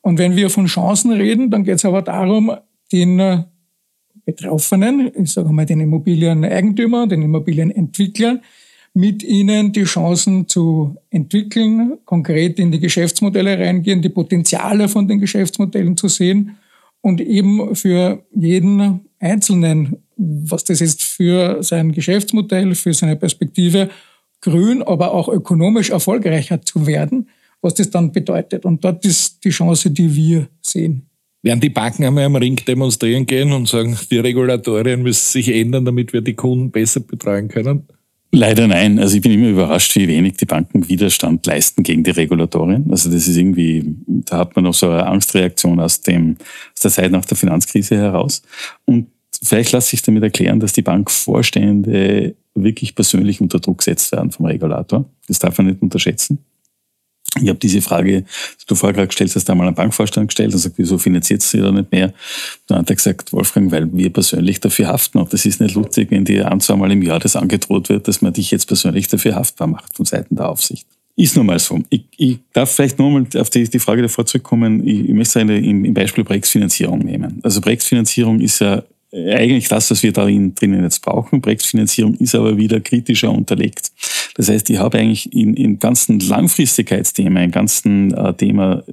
Und 0.03 0.19
wenn 0.19 0.37
wir 0.37 0.50
von 0.50 0.67
Chancen 0.67 1.12
reden, 1.12 1.50
dann 1.50 1.65
geht 1.65 1.77
es 1.77 1.85
aber 1.85 2.03
darum, 2.03 2.53
den 2.93 3.45
Betroffenen, 4.25 5.11
ich 5.15 5.33
sage 5.33 5.53
mal 5.53 5.67
den 5.67 5.81
Immobilieneigentümern, 5.81 7.09
den 7.09 7.23
Immobilienentwicklern, 7.23 8.41
mit 8.94 9.23
ihnen 9.23 9.73
die 9.73 9.85
Chancen 9.85 10.49
zu 10.49 10.97
entwickeln, 11.11 11.99
konkret 12.04 12.59
in 12.59 12.73
die 12.73 12.80
Geschäftsmodelle 12.80 13.59
reingehen, 13.59 14.02
die 14.02 14.09
Potenziale 14.09 14.88
von 14.88 15.06
den 15.06 15.20
Geschäftsmodellen 15.20 15.97
zu 15.97 16.09
sehen 16.09 16.56
und 17.00 17.20
eben 17.20 17.75
für 17.76 18.25
jeden 18.35 19.00
Einzelnen, 19.18 19.97
was 20.16 20.64
das 20.64 20.80
ist 20.80 21.02
für 21.02 21.62
sein 21.62 21.92
Geschäftsmodell, 21.92 22.75
für 22.75 22.92
seine 22.92 23.16
Perspektive, 23.16 23.90
grün, 24.40 24.82
aber 24.82 25.12
auch 25.12 25.28
ökonomisch 25.28 25.90
erfolgreicher 25.90 26.62
zu 26.62 26.87
werden, 26.87 27.28
was 27.61 27.75
das 27.75 27.90
dann 27.90 28.12
bedeutet. 28.12 28.64
Und 28.64 28.85
dort 28.85 29.04
ist 29.04 29.44
die 29.44 29.50
Chance, 29.50 29.90
die 29.90 30.14
wir 30.14 30.49
sehen. 30.62 31.06
Werden 31.42 31.61
die 31.61 31.70
Banken 31.70 32.04
einmal 32.04 32.25
am 32.25 32.37
Ring 32.37 32.56
demonstrieren 32.56 33.25
gehen 33.25 33.52
und 33.52 33.68
sagen, 33.68 33.99
die 34.11 34.18
Regulatorien 34.18 35.02
müssen 35.02 35.32
sich 35.32 35.49
ändern, 35.49 35.87
damit 35.87 36.12
wir 36.12 36.20
die 36.20 36.35
Kunden 36.35 36.70
besser 36.70 37.00
betreuen 37.00 37.49
können? 37.49 37.87
Leider 38.33 38.69
nein. 38.69 39.01
Also 39.01 39.17
ich 39.17 39.23
bin 39.23 39.33
immer 39.33 39.49
überrascht, 39.49 39.97
wie 39.97 40.07
wenig 40.07 40.37
die 40.37 40.45
Banken 40.45 40.89
Widerstand 40.89 41.45
leisten 41.47 41.83
gegen 41.83 42.05
die 42.05 42.13
Regulatorien. 42.13 42.89
Also 42.91 43.11
das 43.11 43.27
ist 43.27 43.37
irgendwie, 43.37 43.97
da 44.07 44.39
hat 44.39 44.55
man 44.55 44.65
noch 44.65 44.75
so 44.75 44.89
eine 44.89 45.07
Angstreaktion 45.07 45.81
aus 45.81 46.01
dem, 46.01 46.37
aus 46.73 46.81
der 46.81 46.91
Zeit 46.93 47.11
nach 47.11 47.25
der 47.25 47.37
Finanzkrise 47.37 47.97
heraus. 47.97 48.43
Und 48.85 49.09
vielleicht 49.43 49.73
lässt 49.73 49.89
sich 49.89 50.03
damit 50.03 50.23
erklären, 50.23 50.61
dass 50.61 50.73
die 50.73 50.83
Bankvorstände 50.83 52.37
wirklich 52.55 52.95
persönlich 52.95 53.41
unter 53.41 53.59
Druck 53.59 53.79
gesetzt 53.79 54.13
werden 54.13 54.31
vom 54.31 54.47
Regulator. 54.47 55.11
Das 55.27 55.41
darf 55.41 55.59
man 55.59 55.67
nicht 55.67 55.83
unterschätzen. 55.83 56.39
Ich 57.41 57.49
habe 57.49 57.59
diese 57.59 57.81
Frage, 57.81 58.23
die 58.23 58.67
du 58.67 58.75
vorher 58.75 58.95
gerade 58.95 59.09
gestellt 59.09 59.35
hast, 59.35 59.49
einmal 59.49 59.69
am 59.69 59.75
Bankvorstand 59.75 60.29
gestellt 60.29 60.53
und 60.53 60.59
sagt, 60.59 60.79
wieso 60.79 60.99
finanziert 60.99 61.43
sie 61.43 61.59
da 61.59 61.71
nicht 61.71 61.93
mehr? 61.93 62.13
Dann 62.67 62.79
hat 62.79 62.91
er 62.91 62.97
gesagt, 62.97 63.33
Wolfgang, 63.33 63.71
weil 63.71 63.93
wir 63.93 64.11
persönlich 64.13 64.61
dafür 64.61 64.89
haften. 64.89 65.19
Und 65.19 65.33
das 65.33 65.47
ist 65.47 65.61
nicht 65.61 65.75
lustig, 65.75 66.11
wenn 66.11 66.25
dir 66.25 66.51
ein, 66.51 66.61
zweimal 66.61 66.91
im 66.91 67.03
Jahr 67.03 67.21
das 67.21 67.37
angedroht 67.37 67.89
wird, 67.89 68.09
dass 68.09 68.21
man 68.21 68.33
dich 68.33 68.51
jetzt 68.51 68.67
persönlich 68.67 69.07
dafür 69.09 69.37
haftbar 69.37 69.69
macht 69.69 69.95
von 69.95 70.07
Seiten 70.07 70.37
der 70.37 70.49
Aufsicht. 70.49 70.87
Ist 71.17 71.37
nun 71.37 71.47
mal 71.47 71.59
so. 71.59 71.81
Ich, 71.91 72.05
ich 72.17 72.39
darf 72.53 72.71
vielleicht 72.73 72.99
nochmal 72.99 73.27
auf 73.37 73.51
die, 73.51 73.69
die 73.69 73.79
Frage 73.79 74.03
davor 74.03 74.27
zurückkommen. 74.27 74.87
Ich, 74.87 75.09
ich 75.09 75.15
möchte 75.15 75.41
eine, 75.41 75.59
im, 75.59 75.85
im 75.85 75.95
Beispiel 75.95 76.25
Projektfinanzierung 76.25 77.01
nehmen. 77.01 77.41
Also 77.43 77.61
Projektfinanzierung 77.61 78.41
ist 78.41 78.61
ja 78.61 78.83
eigentlich 79.12 79.69
das, 79.69 79.90
was 79.90 80.02
wir 80.02 80.12
da 80.12 80.26
drinnen 80.26 80.83
jetzt 80.83 81.00
brauchen. 81.00 81.43
Projektfinanzierung 81.43 82.14
ist 82.14 82.35
aber 82.35 82.57
wieder 82.57 82.81
kritischer 82.81 83.31
unterlegt. 83.31 83.90
Das 84.35 84.49
heißt, 84.49 84.71
ich 84.71 84.79
habe 84.79 84.99
eigentlich 84.99 85.33
in, 85.33 85.55
im 85.55 85.79
ganzen 85.79 86.21
Langfristigkeitsthema, 86.21 87.43
im 87.43 87.50
ganzen 87.50 88.14
äh, 88.14 88.33
Thema 88.35 88.85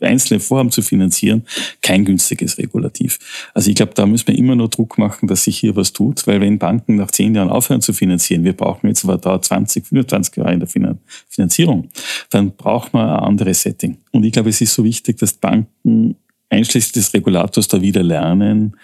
einzelne 0.00 0.40
Vorhaben 0.40 0.70
zu 0.70 0.80
finanzieren, 0.80 1.44
kein 1.82 2.06
günstiges 2.06 2.56
Regulativ. 2.56 3.18
Also 3.52 3.68
ich 3.68 3.76
glaube, 3.76 3.92
da 3.94 4.06
müssen 4.06 4.28
wir 4.28 4.38
immer 4.38 4.56
nur 4.56 4.68
Druck 4.68 4.96
machen, 4.96 5.28
dass 5.28 5.44
sich 5.44 5.58
hier 5.58 5.76
was 5.76 5.92
tut, 5.92 6.26
weil 6.26 6.40
wenn 6.40 6.58
Banken 6.58 6.96
nach 6.96 7.10
zehn 7.10 7.34
Jahren 7.34 7.50
aufhören 7.50 7.82
zu 7.82 7.92
finanzieren, 7.92 8.44
wir 8.44 8.54
brauchen 8.54 8.88
jetzt 8.88 9.04
aber 9.04 9.18
da 9.18 9.40
20, 9.40 9.86
25 9.86 10.36
Jahre 10.36 10.54
in 10.54 10.60
der 10.60 10.96
Finanzierung, 11.28 11.88
dann 12.30 12.56
braucht 12.56 12.94
man 12.94 13.10
ein 13.10 13.20
anderes 13.20 13.62
Setting. 13.62 13.98
Und 14.12 14.24
ich 14.24 14.32
glaube, 14.32 14.48
es 14.48 14.60
ist 14.62 14.72
so 14.72 14.84
wichtig, 14.84 15.18
dass 15.18 15.34
Banken 15.34 16.16
einschließlich 16.48 16.92
des 16.92 17.14
Regulators 17.14 17.68
da 17.68 17.80
wieder 17.80 18.02
lernen, 18.02 18.76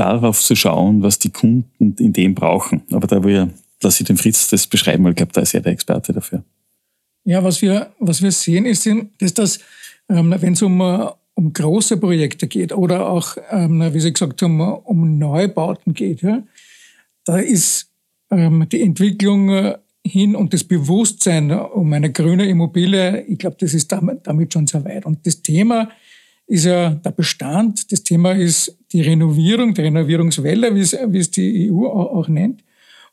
darauf 0.00 0.40
zu 0.40 0.56
schauen, 0.56 1.02
was 1.02 1.18
die 1.18 1.30
Kunden 1.30 1.94
in 1.98 2.12
dem 2.12 2.34
brauchen. 2.34 2.82
Aber 2.90 3.06
da 3.06 3.22
wir, 3.22 3.50
lasse 3.82 4.02
ich 4.02 4.06
den 4.06 4.16
Fritz 4.16 4.48
das 4.48 4.66
beschreiben, 4.66 5.04
weil 5.04 5.10
ich 5.10 5.16
glaube, 5.16 5.32
da 5.32 5.42
ist 5.42 5.54
er 5.54 5.60
der 5.60 5.72
Experte 5.72 6.12
dafür. 6.12 6.42
Ja, 7.24 7.44
was 7.44 7.60
wir, 7.60 7.92
was 7.98 8.22
wir 8.22 8.32
sehen, 8.32 8.64
ist, 8.64 8.88
dass 9.18 9.34
das, 9.34 9.58
ähm, 10.08 10.34
wenn 10.38 10.54
es 10.54 10.62
um, 10.62 10.80
äh, 10.80 11.06
um 11.34 11.52
große 11.52 11.98
Projekte 11.98 12.48
geht 12.48 12.72
oder 12.72 13.10
auch, 13.10 13.36
ähm, 13.50 13.92
wie 13.92 14.00
Sie 14.00 14.12
gesagt 14.12 14.40
haben, 14.40 14.60
um 14.60 15.18
Neubauten 15.18 15.92
geht, 15.92 16.22
ja, 16.22 16.42
da 17.24 17.36
ist 17.36 17.90
ähm, 18.30 18.66
die 18.72 18.80
Entwicklung 18.80 19.50
äh, 19.50 19.76
hin 20.02 20.34
und 20.34 20.54
das 20.54 20.64
Bewusstsein 20.64 21.50
um 21.52 21.92
eine 21.92 22.10
grüne 22.10 22.46
Immobilie, 22.48 23.20
ich 23.22 23.38
glaube, 23.38 23.56
das 23.60 23.74
ist 23.74 23.92
damit 23.92 24.52
schon 24.52 24.66
sehr 24.66 24.82
weit. 24.86 25.04
Und 25.04 25.26
das 25.26 25.42
Thema 25.42 25.90
ist 26.50 26.64
ja 26.64 26.90
der 26.90 27.12
Bestand. 27.12 27.90
Das 27.92 28.02
Thema 28.02 28.32
ist 28.32 28.76
die 28.92 29.02
Renovierung, 29.02 29.72
die 29.72 29.82
Renovierungswelle, 29.82 30.74
wie 30.74 30.80
es, 30.80 30.96
wie 31.06 31.18
es 31.18 31.30
die 31.30 31.70
EU 31.70 31.86
auch 31.86 32.26
nennt. 32.26 32.64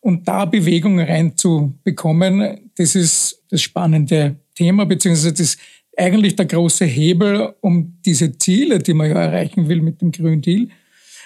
Und 0.01 0.27
da 0.27 0.45
Bewegung 0.45 0.99
reinzubekommen, 0.99 2.71
das 2.75 2.95
ist 2.95 3.43
das 3.49 3.61
spannende 3.61 4.37
Thema, 4.55 4.85
beziehungsweise 4.85 5.33
das 5.33 5.57
eigentlich 5.95 6.35
der 6.35 6.45
große 6.45 6.85
Hebel, 6.85 7.53
um 7.61 7.97
diese 8.03 8.37
Ziele, 8.37 8.79
die 8.79 8.93
man 8.93 9.09
ja 9.09 9.21
erreichen 9.21 9.69
will 9.69 9.81
mit 9.81 10.01
dem 10.01 10.11
Grünen 10.11 10.41
Deal, 10.41 10.69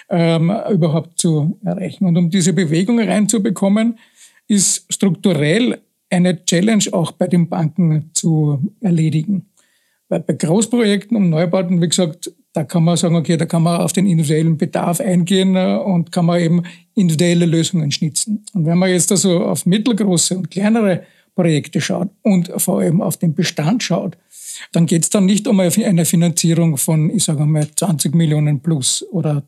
ähm, 0.09 0.51
überhaupt 0.69 1.17
zu 1.17 1.59
erreichen. 1.63 2.05
Und 2.05 2.17
um 2.17 2.29
diese 2.29 2.51
Bewegung 2.51 2.99
reinzubekommen, 2.99 3.97
ist 4.49 4.85
strukturell 4.93 5.79
eine 6.09 6.43
Challenge 6.43 6.83
auch 6.91 7.13
bei 7.13 7.27
den 7.27 7.47
Banken 7.47 8.09
zu 8.13 8.73
erledigen. 8.81 9.50
Weil 10.11 10.19
bei 10.19 10.33
Großprojekten 10.33 11.15
und 11.15 11.29
Neubauten, 11.29 11.81
wie 11.81 11.87
gesagt, 11.87 12.33
da 12.51 12.65
kann 12.65 12.83
man 12.83 12.97
sagen, 12.97 13.15
okay, 13.15 13.37
da 13.37 13.45
kann 13.45 13.63
man 13.63 13.79
auf 13.79 13.93
den 13.93 14.05
individuellen 14.05 14.57
Bedarf 14.57 14.99
eingehen 14.99 15.55
äh, 15.55 15.77
und 15.77 16.11
kann 16.11 16.25
man 16.25 16.41
eben 16.41 16.63
individuelle 16.95 17.45
Lösungen 17.45 17.91
schnitzen. 17.91 18.43
Und 18.53 18.65
wenn 18.65 18.77
man 18.77 18.89
jetzt 18.89 19.09
also 19.09 19.45
auf 19.45 19.65
mittelgroße 19.65 20.37
und 20.37 20.51
kleinere 20.51 21.03
Projekte 21.33 21.79
schaut 21.79 22.09
und 22.23 22.51
vor 22.57 22.81
allem 22.81 23.01
auf 23.01 23.15
den 23.15 23.33
Bestand 23.33 23.83
schaut, 23.83 24.17
dann 24.73 24.85
geht 24.85 25.03
es 25.03 25.09
dann 25.09 25.25
nicht 25.25 25.47
um 25.47 25.61
eine 25.61 26.03
Finanzierung 26.05 26.75
von, 26.75 27.09
ich 27.09 27.23
sage 27.23 27.45
mal, 27.45 27.65
20 27.73 28.13
Millionen 28.13 28.59
plus 28.59 29.05
oder 29.11 29.43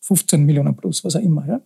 15 0.00 0.44
Millionen 0.44 0.74
plus, 0.74 1.04
was 1.04 1.14
auch 1.14 1.20
immer, 1.20 1.46
ja? 1.46 1.60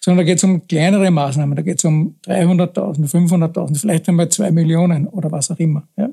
sondern 0.00 0.24
da 0.24 0.30
geht 0.30 0.38
es 0.38 0.44
um 0.44 0.64
kleinere 0.64 1.10
Maßnahmen, 1.10 1.56
da 1.56 1.62
geht 1.62 1.78
es 1.78 1.84
um 1.84 2.14
300.000, 2.24 3.10
500.000, 3.10 3.80
vielleicht 3.80 4.08
einmal 4.08 4.28
2 4.28 4.52
Millionen 4.52 5.08
oder 5.08 5.32
was 5.32 5.50
auch 5.50 5.58
immer. 5.58 5.88
Ja? 5.96 6.08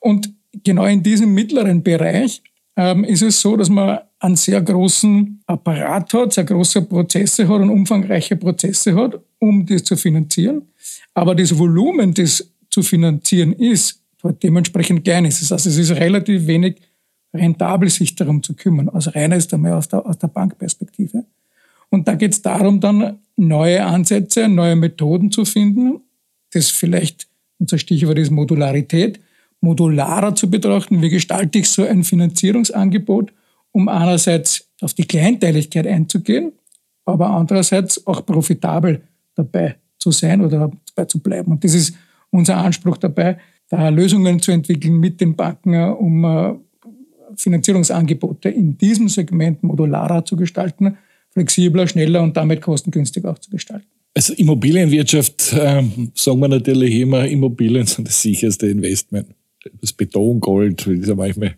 Und 0.00 0.32
genau 0.64 0.84
in 0.86 1.02
diesem 1.02 1.34
mittleren 1.34 1.82
Bereich 1.82 2.42
ähm, 2.76 3.04
ist 3.04 3.22
es 3.22 3.40
so, 3.40 3.56
dass 3.56 3.68
man 3.68 3.98
einen 4.20 4.36
sehr 4.36 4.60
großen 4.60 5.42
Apparat 5.46 6.12
hat, 6.14 6.32
sehr 6.32 6.44
große 6.44 6.82
Prozesse 6.82 7.46
hat 7.46 7.60
und 7.60 7.70
umfangreiche 7.70 8.36
Prozesse 8.36 8.94
hat, 8.94 9.20
um 9.38 9.64
das 9.66 9.84
zu 9.84 9.96
finanzieren. 9.96 10.62
Aber 11.14 11.34
das 11.34 11.56
Volumen, 11.56 12.14
das 12.14 12.50
zu 12.70 12.82
finanzieren 12.82 13.52
ist, 13.52 14.00
halt 14.22 14.42
dementsprechend 14.42 15.04
klein 15.04 15.24
ist. 15.24 15.40
Das 15.42 15.50
heißt, 15.50 15.66
es 15.66 15.76
ist 15.76 15.90
relativ 15.92 16.46
wenig 16.46 16.76
rentabel, 17.34 17.88
sich 17.88 18.14
darum 18.14 18.42
zu 18.42 18.54
kümmern. 18.54 18.88
Also 18.88 19.10
reiner 19.10 19.36
ist 19.36 19.52
einmal 19.52 19.72
aus 19.72 19.88
der, 19.88 20.04
aus 20.04 20.18
der 20.18 20.28
Bankperspektive. 20.28 21.24
Und 21.90 22.08
da 22.08 22.14
geht 22.14 22.32
es 22.32 22.42
darum, 22.42 22.80
dann 22.80 23.18
neue 23.36 23.84
Ansätze, 23.84 24.48
neue 24.48 24.76
Methoden 24.76 25.30
zu 25.30 25.44
finden. 25.44 26.00
Das 26.52 26.70
vielleicht, 26.70 27.28
unser 27.58 27.78
Stichwort 27.78 28.18
ist 28.18 28.30
Modularität, 28.30 29.20
modularer 29.60 30.34
zu 30.34 30.50
betrachten. 30.50 31.02
Wie 31.02 31.08
gestalte 31.08 31.58
ich 31.58 31.68
so 31.68 31.84
ein 31.84 32.04
Finanzierungsangebot, 32.04 33.32
um 33.72 33.88
einerseits 33.88 34.68
auf 34.80 34.94
die 34.94 35.04
Kleinteiligkeit 35.04 35.86
einzugehen, 35.86 36.52
aber 37.04 37.30
andererseits 37.30 38.06
auch 38.06 38.24
profitabel 38.24 39.02
dabei 39.34 39.76
zu 39.98 40.10
sein 40.10 40.40
oder 40.40 40.70
dabei 40.94 41.06
zu 41.06 41.20
bleiben. 41.20 41.52
Und 41.52 41.64
das 41.64 41.74
ist 41.74 41.94
unser 42.30 42.56
Anspruch 42.58 42.96
dabei, 42.98 43.38
da 43.68 43.88
Lösungen 43.88 44.40
zu 44.40 44.52
entwickeln 44.52 44.98
mit 44.98 45.20
den 45.20 45.34
Banken, 45.34 45.74
um 45.92 46.24
äh, 46.24 46.54
Finanzierungsangebote 47.36 48.48
in 48.48 48.78
diesem 48.78 49.08
Segment 49.08 49.62
modularer 49.62 50.24
zu 50.24 50.36
gestalten, 50.36 50.96
flexibler, 51.30 51.86
schneller 51.86 52.22
und 52.22 52.36
damit 52.36 52.62
kostengünstiger 52.62 53.30
auch 53.30 53.38
zu 53.38 53.50
gestalten. 53.50 53.86
Also 54.14 54.32
Immobilienwirtschaft, 54.34 55.52
äh, 55.52 55.82
sagen 56.14 56.40
wir 56.40 56.48
natürlich 56.48 56.94
immer, 56.94 57.26
Immobilien 57.26 57.86
sind 57.86 58.08
das 58.08 58.20
sicherste 58.22 58.68
Investment 58.68 59.28
das 59.80 59.92
Betongold, 59.92 60.86
wie 60.88 60.98
das 60.98 61.08
ja 61.08 61.14
manchmal 61.14 61.54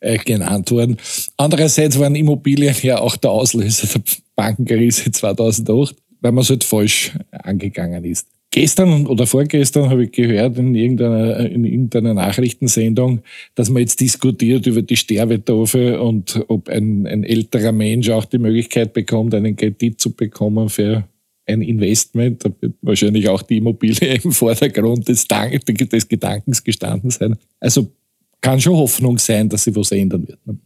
äh, 0.00 0.18
genannt 0.18 0.70
worden. 0.70 0.96
Andererseits 1.36 1.98
waren 1.98 2.14
Immobilien 2.14 2.74
ja 2.82 2.98
auch 3.00 3.16
der 3.16 3.30
Auslöser 3.30 3.86
der 3.86 4.02
Bankenkrise 4.36 5.10
2008, 5.10 5.96
weil 6.20 6.32
man 6.32 6.42
es 6.42 6.50
halt 6.50 6.64
falsch 6.64 7.12
angegangen 7.30 8.04
ist. 8.04 8.26
Gestern 8.54 9.08
oder 9.08 9.26
vorgestern 9.26 9.90
habe 9.90 10.04
ich 10.04 10.12
gehört 10.12 10.58
in 10.58 10.76
irgendeiner, 10.76 11.40
in 11.40 11.64
irgendeiner 11.64 12.14
Nachrichtensendung, 12.14 13.22
dass 13.56 13.68
man 13.68 13.80
jetzt 13.80 13.98
diskutiert 13.98 14.68
über 14.68 14.80
die 14.80 14.96
Sterbetafel 14.96 15.98
und 15.98 16.44
ob 16.46 16.68
ein, 16.68 17.04
ein 17.08 17.24
älterer 17.24 17.72
Mensch 17.72 18.10
auch 18.10 18.26
die 18.26 18.38
Möglichkeit 18.38 18.92
bekommt, 18.92 19.34
einen 19.34 19.56
Kredit 19.56 20.00
zu 20.00 20.12
bekommen 20.12 20.68
für 20.68 21.02
ein 21.46 21.62
Investment, 21.62 22.44
da 22.44 22.50
wird 22.60 22.74
wahrscheinlich 22.80 23.28
auch 23.28 23.42
die 23.42 23.58
Immobilie 23.58 24.14
im 24.24 24.32
Vordergrund 24.32 25.08
des, 25.08 25.26
des 25.26 26.08
Gedankens 26.08 26.62
gestanden 26.62 27.10
sein. 27.10 27.36
Also 27.60 27.92
kann 28.40 28.60
schon 28.60 28.76
Hoffnung 28.76 29.18
sein, 29.18 29.48
dass 29.48 29.64
sich 29.64 29.74
was 29.74 29.92
ändern 29.92 30.26
wird. 30.26 30.46
Ne? 30.46 30.58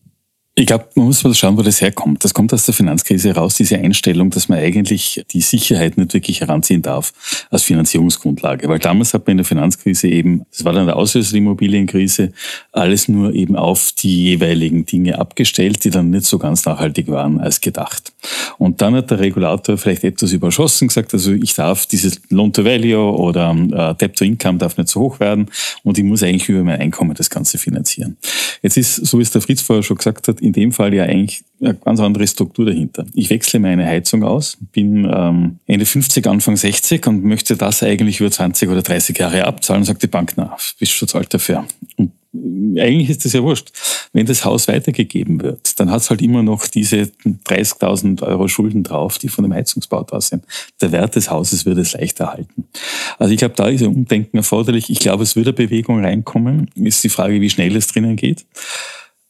Ich 0.59 0.67
glaube, 0.67 0.89
man 0.97 1.07
muss 1.07 1.23
mal 1.23 1.33
schauen, 1.35 1.57
wo 1.57 1.63
das 1.63 1.81
herkommt. 1.81 2.25
Das 2.25 2.35
kommt 2.35 2.53
aus 2.53 2.67
der 2.67 2.75
Finanzkrise 2.75 3.29
heraus, 3.29 3.55
diese 3.55 3.79
Einstellung, 3.79 4.31
dass 4.31 4.49
man 4.49 4.59
eigentlich 4.59 5.25
die 5.31 5.41
Sicherheit 5.41 5.97
nicht 5.97 6.15
wirklich 6.15 6.41
heranziehen 6.41 6.83
darf 6.83 7.13
als 7.49 7.63
Finanzierungsgrundlage. 7.63 8.69
Weil 8.69 8.81
damals 8.81 9.15
hat 9.15 9.29
man 9.29 9.33
in 9.33 9.37
der 9.37 9.45
Finanzkrise 9.45 10.09
eben, 10.09 10.45
das 10.51 10.65
war 10.65 10.73
dann 10.73 10.87
der 10.87 10.97
Auslöser 10.97 11.31
der 11.31 11.39
Immobilienkrise, 11.39 12.33
alles 12.73 13.07
nur 13.07 13.35
eben 13.35 13.55
auf 13.55 13.93
die 13.93 14.25
jeweiligen 14.25 14.85
Dinge 14.85 15.21
abgestellt, 15.21 15.85
die 15.85 15.91
dann 15.91 16.11
nicht 16.11 16.25
so 16.25 16.41
ganz 16.41 16.65
nachhaltig 16.65 17.07
waren 17.07 17.39
als 17.39 17.61
gedacht. 17.61 18.13
Und 18.59 18.83
dann 18.83 18.97
hat 18.97 19.13
der 19.13 19.21
Regulator 19.21 19.79
vielleicht 19.79 20.03
etwas 20.03 20.33
überschossen, 20.33 20.89
gesagt, 20.89 21.15
also 21.15 21.31
ich 21.35 21.55
darf 21.55 21.87
dieses 21.87 22.21
Loan 22.31 22.53
to 22.53 22.65
Value 22.65 23.17
oder 23.17 23.53
äh, 23.53 23.95
Debt 23.95 24.17
to 24.17 24.25
Income 24.25 24.59
darf 24.59 24.77
nicht 24.77 24.89
so 24.89 25.03
hoch 25.03 25.21
werden 25.21 25.47
und 25.85 25.99
ich 25.99 26.05
muss 26.05 26.25
eigentlich 26.25 26.49
über 26.49 26.65
mein 26.65 26.81
Einkommen 26.81 27.15
das 27.15 27.31
Ganze 27.31 27.59
finanzieren. 27.59 28.17
Jetzt 28.61 28.77
ist, 28.77 28.97
so 28.97 29.19
wie 29.19 29.23
es 29.23 29.31
der 29.31 29.41
Fritz 29.41 29.63
vorher 29.63 29.85
schon 29.85 29.99
gesagt 29.99 30.27
hat, 30.27 30.41
in 30.49 30.53
dem 30.53 30.73
Fall 30.73 30.95
ja 30.95 31.05
eigentlich 31.05 31.45
eine 31.61 31.75
ganz 31.75 32.01
andere 32.01 32.27
Struktur 32.27 32.67
dahinter. 32.67 33.05
Ich 33.15 33.31
wechsle 33.31 33.61
meine 33.61 33.85
Heizung 33.85 34.23
aus, 34.23 34.57
bin 34.73 35.09
ähm, 35.13 35.59
Ende 35.67 35.85
50, 35.85 36.27
Anfang 36.27 36.57
60 36.57 37.07
und 37.07 37.25
möchte 37.25 37.57
das 37.57 37.83
eigentlich 37.83 38.21
über 38.21 38.31
20 38.31 38.69
oder 38.69 38.83
30 38.83 39.19
Jahre 39.19 39.45
abzahlen, 39.45 39.85
sagt 39.85 40.03
die 40.03 40.07
Bank, 40.07 40.33
na, 40.37 40.57
bist 40.79 40.93
schon 40.93 41.09
zu 41.09 41.19
alt 41.19 41.33
dafür. 41.35 41.67
Und 41.97 42.13
eigentlich 42.79 43.11
ist 43.11 43.25
das 43.25 43.33
ja 43.33 43.43
wurscht. 43.43 43.71
Wenn 44.13 44.27
das 44.27 44.45
Haus 44.45 44.69
weitergegeben 44.69 45.41
wird, 45.43 45.79
dann 45.81 45.91
hat 45.91 46.03
es 46.03 46.11
halt 46.11 46.23
immer 46.23 46.43
noch 46.43 46.67
diese 46.67 47.11
30.000 47.25 48.23
Euro 48.23 48.49
Schulden 48.49 48.83
drauf, 48.83 49.19
die 49.19 49.29
von 49.29 49.45
dem 49.45 49.53
Heizungsbau 49.53 50.03
da 50.05 50.21
sind. 50.21 50.45
Der 50.81 50.93
Wert 50.93 51.17
des 51.17 51.31
Hauses 51.31 51.67
wird 51.67 51.79
es 51.79 51.93
leicht 51.93 52.21
erhalten. 52.21 52.69
Also 53.19 53.33
ich 53.33 53.39
glaube, 53.39 53.55
da 53.57 53.67
ist 53.69 53.83
ein 53.83 53.89
Umdenken 53.89 54.37
erforderlich. 54.37 54.91
Ich 54.91 55.01
glaube, 55.01 55.23
es 55.23 55.37
wird 55.37 55.47
eine 55.47 55.55
Bewegung 55.55 56.05
reinkommen. 56.05 56.71
Ist 56.75 57.03
die 57.03 57.09
Frage, 57.09 57.41
wie 57.41 57.51
schnell 57.51 57.75
es 57.77 57.89
drinnen 57.89 58.17
geht. 58.17 58.47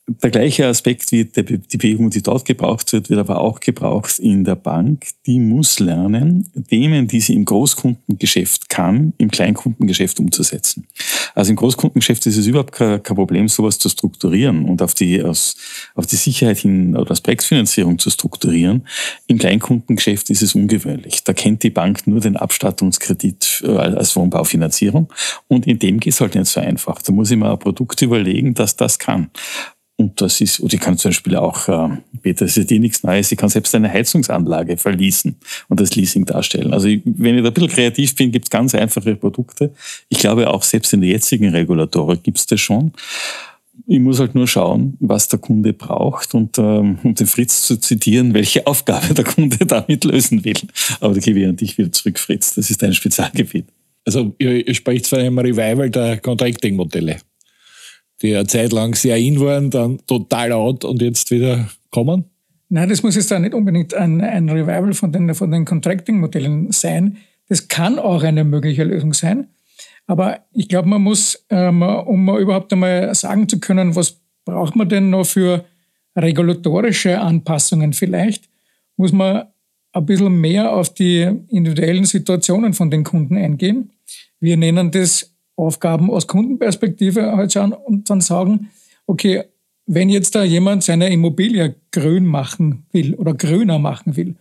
Der 0.09 0.31
gleiche 0.31 0.67
Aspekt 0.67 1.13
wie 1.13 1.27
die 1.27 1.77
Bewegung, 1.77 2.09
die 2.09 2.23
dort 2.23 2.47
gebraucht 2.47 2.93
wird, 2.95 3.11
wird 3.11 3.21
aber 3.21 3.41
auch 3.41 3.61
gebraucht 3.61 4.19
in 4.19 4.43
der 4.43 4.55
Bank. 4.57 5.07
Die 5.27 5.39
muss 5.39 5.81
lernen, 5.81 6.51
Themen, 6.69 7.07
die 7.07 7.21
sie 7.21 7.35
im 7.35 7.45
Großkundengeschäft 7.45 8.71
kann, 8.71 9.13
im 9.19 9.31
Kleinkundengeschäft 9.31 10.19
umzusetzen. 10.19 10.87
Also 11.35 11.51
im 11.51 11.57
Großkundengeschäft 11.57 12.25
ist 12.25 12.39
es 12.39 12.47
überhaupt 12.47 12.73
kein, 12.73 13.03
Problem, 13.03 13.49
sowas 13.49 13.79
zu 13.79 13.89
strukturieren 13.91 14.65
und 14.65 14.81
auf 14.81 14.95
die, 14.95 15.23
aus, 15.23 15.57
auf 15.95 16.07
die 16.07 16.17
Sicherheit 16.17 16.59
hin 16.59 16.97
oder 16.97 17.11
als 17.11 17.21
Projektfinanzierung 17.21 17.99
zu 17.99 18.09
strukturieren. 18.09 18.87
Im 19.27 19.39
Kleinkundengeschäft 19.39 20.31
ist 20.31 20.43
es 20.43 20.55
ungewöhnlich. 20.55 21.23
Da 21.25 21.35
kennt 21.35 21.63
die 21.63 21.71
Bank 21.71 22.07
nur 22.07 22.21
den 22.21 22.37
Abstattungskredit 22.37 23.65
äh, 23.67 23.77
als 23.77 24.17
Wohnbaufinanzierung 24.17 25.13
und 25.49 25.67
in 25.67 25.79
dem 25.79 26.01
geht 26.01 26.15
es 26.15 26.21
halt 26.21 26.35
nicht 26.35 26.47
so 26.47 26.61
einfach. 26.61 27.03
Da 27.03 27.13
muss 27.13 27.31
ich 27.31 27.37
mir 27.37 27.51
ein 27.51 27.59
Produkt 27.59 28.01
überlegen, 28.01 28.55
dass 28.55 28.77
das 28.77 28.99
kann. 28.99 29.31
Und 30.01 30.21
das 30.21 30.41
ist, 30.41 30.61
und 30.61 30.73
ich 30.73 30.79
kann 30.79 30.97
zum 30.97 31.09
Beispiel 31.09 31.35
auch, 31.35 31.67
äh, 31.67 31.89
Peter, 32.23 32.45
das 32.45 32.57
ist 32.57 32.71
dir 32.71 32.79
nichts 32.79 33.03
Neues, 33.03 33.33
ich 33.33 33.39
kann 33.39 33.49
selbst 33.49 33.75
eine 33.75 33.93
Heizungsanlage 33.93 34.77
verließen 34.77 35.35
und 35.69 35.81
das 35.81 35.97
Leasing 35.97 36.25
darstellen. 36.25 36.73
Also 36.73 36.87
ich, 36.87 37.03
wenn 37.05 37.37
ich 37.37 37.43
da 37.43 37.49
ein 37.49 37.55
bisschen 37.55 37.69
kreativ 37.69 38.15
bin, 38.15 38.31
gibt 38.31 38.47
es 38.47 38.51
ganz 38.51 38.77
einfache 38.77 39.17
Produkte. 39.17 39.75
Ich 40.09 40.19
glaube, 40.19 40.51
auch 40.51 40.63
selbst 40.63 40.93
in 40.93 41.01
der 41.01 41.11
jetzigen 41.11 41.49
Regulatorik 41.49 42.23
gibt 42.23 42.39
es 42.39 42.47
das 42.47 42.61
schon. 42.61 42.93
Ich 43.89 43.99
muss 43.99 44.21
halt 44.21 44.37
nur 44.37 44.47
schauen, 44.47 44.97
was 45.01 45.27
der 45.27 45.41
Kunde 45.41 45.73
braucht 45.73 46.33
und 46.33 46.59
ähm, 46.59 47.01
um 47.03 47.17
den 47.17 47.27
Fritz 47.27 47.63
zu 47.63 47.77
zitieren, 47.77 48.35
welche 48.35 48.69
Aufgabe 48.69 49.15
der 49.15 49.25
Kunde 49.25 49.57
damit 49.67 50.05
lösen 50.05 50.45
will. 50.45 50.61
Aber 51.01 51.15
da 51.15 51.21
gebe 51.21 51.41
ich 51.41 51.47
an 51.49 51.57
dich 51.57 51.77
wieder 51.77 51.91
zurück, 51.91 52.21
Fritz. 52.21 52.55
Das 52.55 52.71
ist 52.71 52.81
dein 52.81 52.95
Spezialgebiet. 52.95 53.67
Also 54.05 54.33
ihr, 54.39 54.65
ihr 54.65 54.75
spricht 54.75 55.09
von 55.09 55.19
einem 55.19 55.41
Revival 55.41 55.91
der 55.91 56.19
Contracting-Modelle 56.19 57.17
die 58.23 58.35
eine 58.35 58.47
Zeit 58.47 58.73
lang 58.73 58.95
sehr 58.95 59.17
in 59.17 59.41
waren, 59.41 59.71
dann 59.71 59.99
total 60.07 60.53
out 60.53 60.85
und 60.85 61.03
jetzt 61.03 61.31
wieder 61.31 61.69
kommen? 61.91 62.25
Nein, 62.69 62.89
das 62.89 63.03
muss 63.03 63.17
jetzt 63.17 63.31
da 63.31 63.39
nicht 63.39 63.55
unbedingt 63.55 63.95
ein, 63.95 64.21
ein 64.21 64.49
Revival 64.49 64.93
von 64.93 65.11
den, 65.13 65.35
von 65.35 65.51
den 65.51 65.65
Contracting-Modellen 65.65 66.71
sein. 66.73 67.17
Das 67.49 67.69
kann 67.69 67.99
auch 67.99 68.23
eine 68.23 68.45
mögliche 68.45 68.85
Lösung 68.85 69.15
sein. 69.15 69.49
Aber 70.07 70.41
ich 70.53 70.69
glaube, 70.69 70.89
man 70.89 71.03
muss, 71.03 71.45
ähm, 71.51 71.83
um 71.83 72.29
überhaupt 72.39 72.73
einmal 72.73 73.15
sagen 73.15 73.49
zu 73.49 73.61
können, 73.61 73.95
was 73.97 74.19
braucht 74.45 74.77
man 74.77 74.89
denn 74.89 75.11
noch 75.11 75.25
für 75.25 75.65
regulatorische 76.17 77.21
Anpassungen 77.21 77.93
vielleicht, 77.93 78.49
muss 78.97 79.13
man 79.13 79.45
ein 79.93 80.07
bisschen 80.07 80.41
mehr 80.41 80.73
auf 80.73 80.93
die 80.93 81.29
individuellen 81.49 82.05
Situationen 82.05 82.75
von 82.75 82.91
den 82.91 83.05
Kunden 83.05 83.37
eingehen. 83.37 83.91
Wir 84.41 84.57
nennen 84.57 84.91
das 84.91 85.35
Aufgaben 85.59 86.11
aus 86.11 86.27
Kundenperspektive 86.27 87.33
anschauen 87.33 87.73
und 87.73 88.09
dann 88.09 88.21
sagen, 88.21 88.71
okay, 89.07 89.45
wenn 89.87 90.09
jetzt 90.09 90.35
da 90.35 90.45
jemand 90.45 90.85
seine 90.85 91.11
Immobilie 91.11 91.75
grün 91.91 92.27
machen 92.27 92.87
will 92.93 93.15
oder 93.15 93.35
grüner 93.35 93.79
machen 93.79 94.17
will, 94.17 94.37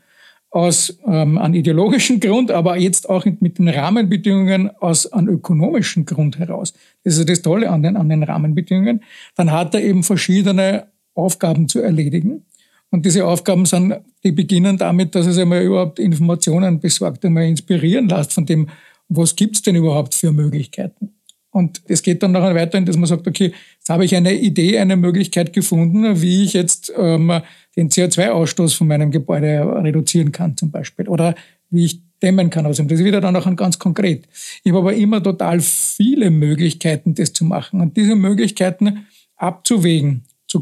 aus 0.49 0.97
ähm, 1.05 1.37
einem 1.37 1.55
ideologischen 1.55 2.19
Grund, 2.19 2.51
aber 2.51 2.77
jetzt 2.77 3.09
auch 3.09 3.25
mit 3.39 3.57
den 3.57 3.67
Rahmenbedingungen 3.67 4.69
aus 4.79 5.11
einem 5.11 5.29
ökonomischen 5.29 6.05
Grund 6.05 6.39
heraus. 6.39 6.73
Das 7.03 7.17
ist 7.17 7.29
das 7.29 7.41
Tolle 7.41 7.69
an 7.69 7.83
den, 7.83 7.97
an 7.97 8.09
den 8.09 8.23
Rahmenbedingungen. 8.23 9.03
Dann 9.35 9.51
hat 9.51 9.73
er 9.73 9.83
eben 9.83 10.03
verschiedene 10.03 10.87
Aufgaben 11.13 11.67
zu 11.67 11.81
erledigen. 11.81 12.45
Und 12.89 13.05
diese 13.05 13.25
Aufgaben 13.25 13.65
sind, 13.65 13.95
die 14.23 14.31
beginnen 14.31 14.77
damit, 14.77 15.15
dass 15.15 15.25
er 15.27 15.33
sich 15.33 15.41
einmal 15.41 15.63
überhaupt 15.63 15.99
Informationen 15.99 16.79
besorgt, 16.79 17.25
einmal 17.25 17.43
inspirieren 17.43 18.07
lässt 18.07 18.33
von 18.33 18.45
dem, 18.45 18.69
was 19.09 19.35
gibt's 19.35 19.61
denn 19.61 19.75
überhaupt 19.75 20.15
für 20.15 20.31
Möglichkeiten? 20.31 21.13
Und 21.51 21.81
es 21.87 22.03
geht 22.03 22.21
dann 22.21 22.33
nachher 22.33 22.53
weiter, 22.53 22.79
dass 22.81 22.97
man 22.97 23.07
sagt, 23.07 23.27
okay, 23.27 23.53
jetzt 23.79 23.89
habe 23.89 24.05
ich 24.05 24.15
eine 24.15 24.33
Idee, 24.33 24.77
eine 24.77 24.95
Möglichkeit 24.95 25.53
gefunden, 25.53 26.21
wie 26.21 26.43
ich 26.43 26.53
jetzt 26.53 26.93
ähm, 26.95 27.41
den 27.75 27.89
CO2-Ausstoß 27.89 28.75
von 28.75 28.87
meinem 28.87 29.09
Gebäude 29.09 29.65
reduzieren 29.83 30.31
kann 30.31 30.55
zum 30.55 30.69
Beispiel. 30.69 31.07
Oder 31.07 31.33
wie 31.69 31.85
ich 31.85 32.01
dämmen 32.21 32.49
kann 32.49 32.65
ihm. 32.65 32.87
Das 32.87 32.99
ist 32.99 33.05
wieder 33.05 33.21
dann 33.21 33.35
auch 33.35 33.55
ganz 33.55 33.79
konkret. 33.79 34.27
Ich 34.63 34.71
habe 34.71 34.79
aber 34.79 34.93
immer 34.93 35.21
total 35.21 35.59
viele 35.59 36.29
Möglichkeiten, 36.29 37.15
das 37.15 37.33
zu 37.33 37.45
machen. 37.45 37.81
Und 37.81 37.97
diese 37.97 38.15
Möglichkeiten 38.15 39.07
abzuwägen, 39.35 40.25
zu, 40.47 40.61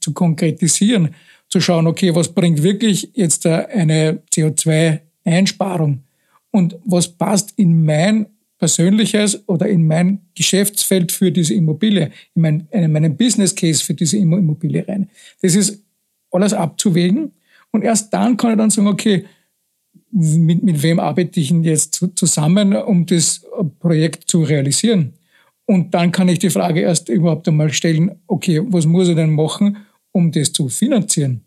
zu 0.00 0.12
konkretisieren, 0.12 1.14
zu 1.48 1.60
schauen, 1.60 1.86
okay, 1.86 2.14
was 2.14 2.34
bringt 2.34 2.62
wirklich 2.62 3.10
jetzt 3.14 3.46
eine 3.46 4.22
CO2-Einsparung 4.34 6.00
und 6.54 6.78
was 6.84 7.08
passt 7.08 7.52
in 7.56 7.84
mein 7.84 8.26
persönliches 8.58 9.42
oder 9.48 9.66
in 9.66 9.88
mein 9.88 10.20
Geschäftsfeld 10.36 11.10
für 11.10 11.32
diese 11.32 11.52
Immobilie, 11.52 12.12
in, 12.36 12.42
mein, 12.42 12.68
in 12.70 12.92
meinen 12.92 13.16
Business 13.16 13.52
Case 13.52 13.82
für 13.82 13.94
diese 13.94 14.18
Immobilie 14.18 14.86
rein. 14.86 15.10
Das 15.42 15.56
ist 15.56 15.82
alles 16.30 16.52
abzuwägen 16.52 17.32
und 17.72 17.82
erst 17.82 18.14
dann 18.14 18.36
kann 18.36 18.52
ich 18.52 18.56
dann 18.58 18.70
sagen, 18.70 18.86
okay, 18.86 19.24
mit, 20.12 20.62
mit 20.62 20.80
wem 20.80 21.00
arbeite 21.00 21.40
ich 21.40 21.48
denn 21.48 21.64
jetzt 21.64 22.06
zusammen, 22.14 22.72
um 22.76 23.04
das 23.04 23.44
Projekt 23.80 24.30
zu 24.30 24.44
realisieren? 24.44 25.14
Und 25.66 25.92
dann 25.92 26.12
kann 26.12 26.28
ich 26.28 26.38
die 26.38 26.50
Frage 26.50 26.82
erst 26.82 27.08
überhaupt 27.08 27.48
einmal 27.48 27.72
stellen, 27.72 28.12
okay, 28.28 28.62
was 28.64 28.86
muss 28.86 29.08
ich 29.08 29.16
denn 29.16 29.34
machen, 29.34 29.78
um 30.12 30.30
das 30.30 30.52
zu 30.52 30.68
finanzieren? 30.68 31.43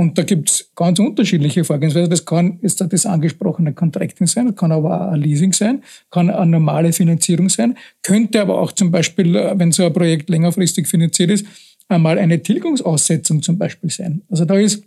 Und 0.00 0.16
da 0.16 0.22
gibt 0.22 0.48
es 0.48 0.70
ganz 0.76 0.98
unterschiedliche 0.98 1.62
Vorgehensweisen. 1.62 2.08
Das 2.08 2.24
kann 2.24 2.58
jetzt 2.62 2.80
das 2.80 3.04
angesprochene 3.04 3.74
Contracting 3.74 4.26
sein, 4.26 4.54
kann 4.54 4.72
aber 4.72 5.08
auch 5.08 5.12
ein 5.12 5.20
Leasing 5.20 5.52
sein, 5.52 5.82
kann 6.10 6.30
eine 6.30 6.52
normale 6.52 6.94
Finanzierung 6.94 7.50
sein, 7.50 7.76
könnte 8.00 8.40
aber 8.40 8.58
auch 8.58 8.72
zum 8.72 8.90
Beispiel, 8.90 9.34
wenn 9.34 9.72
so 9.72 9.84
ein 9.84 9.92
Projekt 9.92 10.30
längerfristig 10.30 10.88
finanziert 10.88 11.30
ist, 11.30 11.44
einmal 11.86 12.18
eine 12.18 12.42
Tilgungsaussetzung 12.42 13.42
zum 13.42 13.58
Beispiel 13.58 13.90
sein. 13.90 14.22
Also 14.30 14.46
da 14.46 14.54
ist 14.54 14.82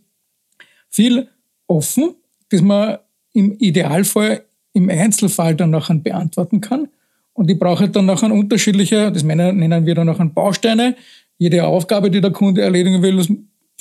viel 0.90 1.28
offen, 1.68 2.16
das 2.50 2.64
man 2.64 2.98
im 3.34 3.56
Idealfall 3.60 4.42
im 4.74 4.90
Einzelfall 4.90 5.54
dann 5.54 5.70
nachher 5.70 5.94
beantworten 5.94 6.60
kann. 6.60 6.88
Und 7.34 7.52
ich 7.52 7.60
brauche 7.60 7.88
dann 7.88 8.08
nachher 8.08 8.32
unterschiedliche, 8.32 9.12
das 9.12 9.22
nennen 9.22 9.86
wir 9.86 9.94
dann 9.94 10.08
nachher 10.08 10.26
Bausteine. 10.26 10.96
Jede 11.38 11.68
Aufgabe, 11.68 12.10
die 12.10 12.20
der 12.20 12.32
Kunde 12.32 12.64
erledigen 12.64 13.04
will, 13.04 13.24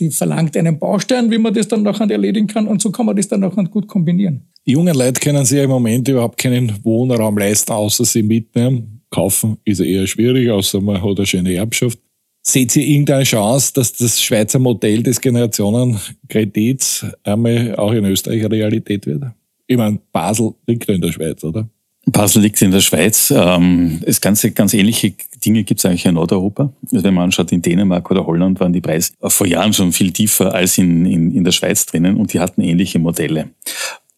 die 0.03 0.11
verlangt 0.11 0.57
einen 0.57 0.79
Baustein, 0.79 1.31
wie 1.31 1.39
man 1.39 1.55
das 1.55 1.69
dann 1.69 1.83
nachher 1.83 2.11
erledigen 2.11 2.47
kann 2.47 2.67
und 2.67 2.83
so 2.83 2.91
kann 2.91 3.07
man 3.07 3.17
das 3.17 3.29
dann 3.29 3.41
nachher 3.41 3.65
gut 3.65 3.87
kombinieren. 3.87 4.43
Die 4.67 4.73
jungen 4.73 4.95
Leute 4.95 5.21
können 5.21 5.45
sich 5.45 5.59
ja 5.59 5.65
im 5.65 5.71
Moment 5.71 6.09
überhaupt 6.09 6.39
keinen 6.39 6.85
Wohnraum 6.85 7.39
leisten, 7.39 7.73
außer 7.73 8.05
sie 8.05 8.23
mitnehmen. 8.23 9.03
Kaufen 9.11 9.59
ist 9.65 9.79
ja 9.79 9.85
eher 9.85 10.07
schwierig, 10.07 10.51
außer 10.51 10.81
man 10.81 11.03
hat 11.03 11.19
eine 11.19 11.27
schöne 11.27 11.55
Erbschaft. 11.55 11.99
Seht 12.45 12.75
ihr 12.75 12.85
irgendeine 12.85 13.23
Chance, 13.23 13.73
dass 13.75 13.93
das 13.93 14.21
Schweizer 14.21 14.59
Modell 14.59 15.03
des 15.03 15.21
Generationenkredits 15.21 17.07
einmal 17.23 17.77
auch 17.77 17.93
in 17.93 18.05
Österreich 18.05 18.45
Realität 18.45 19.07
wird? 19.07 19.23
Ich 19.69 19.77
meine, 19.77 20.01
Basel 20.11 20.55
liegt 20.67 20.89
ja 20.89 20.95
in 20.95 21.01
der 21.01 21.13
Schweiz, 21.13 21.45
oder? 21.45 21.69
Basel 22.07 22.43
liegt 22.43 22.61
in 22.63 22.73
der 22.73 22.81
Schweiz. 22.81 23.33
Ähm, 23.35 24.01
es 24.05 24.21
ganze, 24.21 24.51
ganz 24.51 24.75
ähnliche 24.75 25.15
Dinge 25.45 25.63
gibt 25.63 25.81
es 25.81 25.87
eigentlich 25.87 26.05
in 26.05 26.15
Nordeuropa. 26.15 26.73
Also 26.91 27.05
wenn 27.05 27.15
man 27.15 27.25
anschaut, 27.25 27.53
in 27.53 27.63
Dänemark 27.63 28.11
oder 28.11 28.27
Holland 28.27 28.59
waren 28.61 28.73
die 28.73 28.81
Preise 28.81 29.13
vor 29.21 29.47
Jahren 29.47 29.73
schon 29.73 29.93
viel 29.93 30.13
tiefer 30.13 30.53
als 30.53 30.79
in, 30.79 31.07
in, 31.07 31.35
in 31.35 31.45
der 31.45 31.53
Schweiz 31.53 31.87
drinnen 31.87 32.17
und 32.17 32.33
die 32.33 32.41
hatten 32.41 32.61
ähnliche 32.61 32.99
Modelle. 32.99 33.51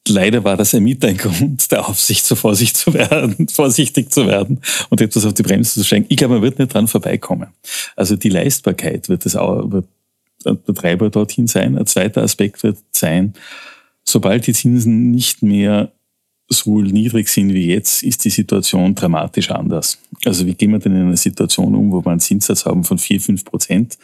Leider 0.08 0.44
war 0.44 0.56
das 0.56 0.74
ein 0.74 0.84
Grund 1.16 1.70
der 1.70 1.88
Aufsicht, 1.88 2.26
so 2.26 2.34
vorsichtig 2.34 2.76
zu 2.76 2.94
werden, 2.94 3.48
vorsichtig 3.52 4.10
zu 4.10 4.26
werden 4.26 4.60
und 4.90 5.00
etwas 5.00 5.24
auf 5.24 5.32
die 5.32 5.42
Bremse 5.42 5.80
zu 5.80 5.84
schenken. 5.84 6.08
Ich 6.10 6.18
glaube, 6.18 6.34
man 6.34 6.42
wird 6.42 6.58
nicht 6.58 6.74
dran 6.74 6.88
vorbeikommen. 6.88 7.48
Also 7.96 8.16
die 8.16 8.28
Leistbarkeit 8.28 9.08
wird 9.08 9.24
das 9.24 9.34
auch, 9.34 9.70
wird 9.70 9.86
Treiber 10.74 11.08
dorthin 11.08 11.46
sein. 11.46 11.78
Ein 11.78 11.86
zweiter 11.86 12.22
Aspekt 12.22 12.62
wird 12.62 12.76
sein, 12.92 13.32
sobald 14.04 14.46
die 14.46 14.52
Zinsen 14.52 15.10
nicht 15.10 15.42
mehr 15.42 15.90
so 16.48 16.80
niedrig 16.80 17.28
sind 17.28 17.54
wie 17.54 17.68
jetzt, 17.68 18.02
ist 18.02 18.24
die 18.24 18.30
Situation 18.30 18.94
dramatisch 18.94 19.50
anders. 19.50 19.98
Also 20.24 20.46
wie 20.46 20.54
gehen 20.54 20.72
wir 20.72 20.78
denn 20.78 20.94
in 20.94 21.07
einer 21.07 21.16
Situation 21.16 21.74
um, 21.74 21.90
wo 21.90 22.04
wir 22.04 22.11
einen 22.11 22.20
Zinssatz 22.20 22.66
haben 22.66 22.85
von 22.85 22.98
4, 22.98 23.20
5 23.20 23.44
Prozent, 23.44 23.98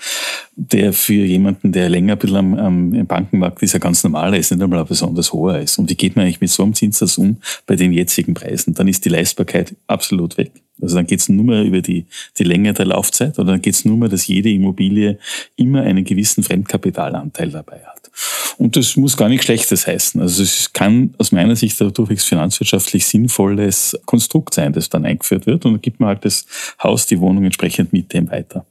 der 0.57 0.93
für 0.93 1.13
jemanden, 1.13 1.73
der 1.73 1.89
länger 1.89 2.15
ein 2.15 2.19
bisschen 2.19 2.37
am, 2.37 2.55
am 2.55 2.95
im 2.95 3.07
Bankenmarkt 3.07 3.63
ist, 3.63 3.75
ja 3.75 3.79
ganz 3.79 4.03
normaler 4.05 4.39
ist, 4.39 4.51
nicht 4.51 4.63
einmal 4.63 4.85
besonders 4.85 5.33
hoher 5.33 5.59
ist. 5.59 5.79
Und 5.79 5.91
wie 5.91 5.95
geht 5.95 6.17
man 6.17 6.25
eigentlich 6.25 6.41
mit 6.41 6.51
so 6.51 6.63
einem 6.63 6.75
Zinssatz 6.75 7.19
um 7.19 7.37
bei 7.67 7.77
den 7.77 7.93
jetzigen 7.93 8.35
Preisen? 8.35 8.75
Dann 8.75 8.89
ist 8.89 9.05
die 9.05 9.11
Leistbarkeit 9.11 9.77
absolut 9.87 10.39
weg. 10.39 10.53
Also 10.83 10.97
dann 10.97 11.07
geht 11.07 11.21
es 11.21 11.29
nur 11.29 11.45
mehr 11.45 11.63
über 11.65 11.81
die, 11.81 12.07
die 12.39 12.45
Länge 12.45 12.73
der 12.73 12.87
Laufzeit 12.87 13.39
oder 13.39 13.53
dann 13.53 13.63
geht 13.63 13.75
es 13.75 13.85
nur 13.85 13.97
mehr, 13.97 14.09
dass 14.09 14.27
jede 14.27 14.51
Immobilie 14.51 15.19
immer 15.57 15.83
einen 15.83 16.05
gewissen 16.05 16.43
Fremdkapitalanteil 16.43 17.51
dabei 17.51 17.81
hat. 17.85 18.11
Und 18.59 18.77
das 18.77 18.97
muss 18.97 19.17
gar 19.17 19.29
nichts 19.29 19.47
Schlechtes 19.47 19.87
heißen. 19.87 20.21
Also 20.21 20.43
es 20.43 20.73
kann 20.73 21.15
aus 21.19 21.33
meiner 21.33 21.57
Sicht 21.57 21.81
ein 21.81 21.93
durchwegs 21.93 22.25
finanzwirtschaftlich 22.25 23.07
sinnvolles 23.07 23.99
Konstrukt 24.05 24.55
sein, 24.55 24.73
das 24.73 24.91
dann 24.91 25.05
eingeführt 25.05 25.47
wird 25.47 25.65
und 25.65 25.73
dann 25.73 25.81
gibt 25.81 26.01
man 26.01 26.11
halt 26.11 26.25
das 26.25 26.47
Haus, 26.83 27.07
die 27.07 27.21
Wohnung 27.21 27.45
entsprechend 27.45 27.93
mit 27.93 28.13
dem 28.13 28.31
weiter. 28.31 28.67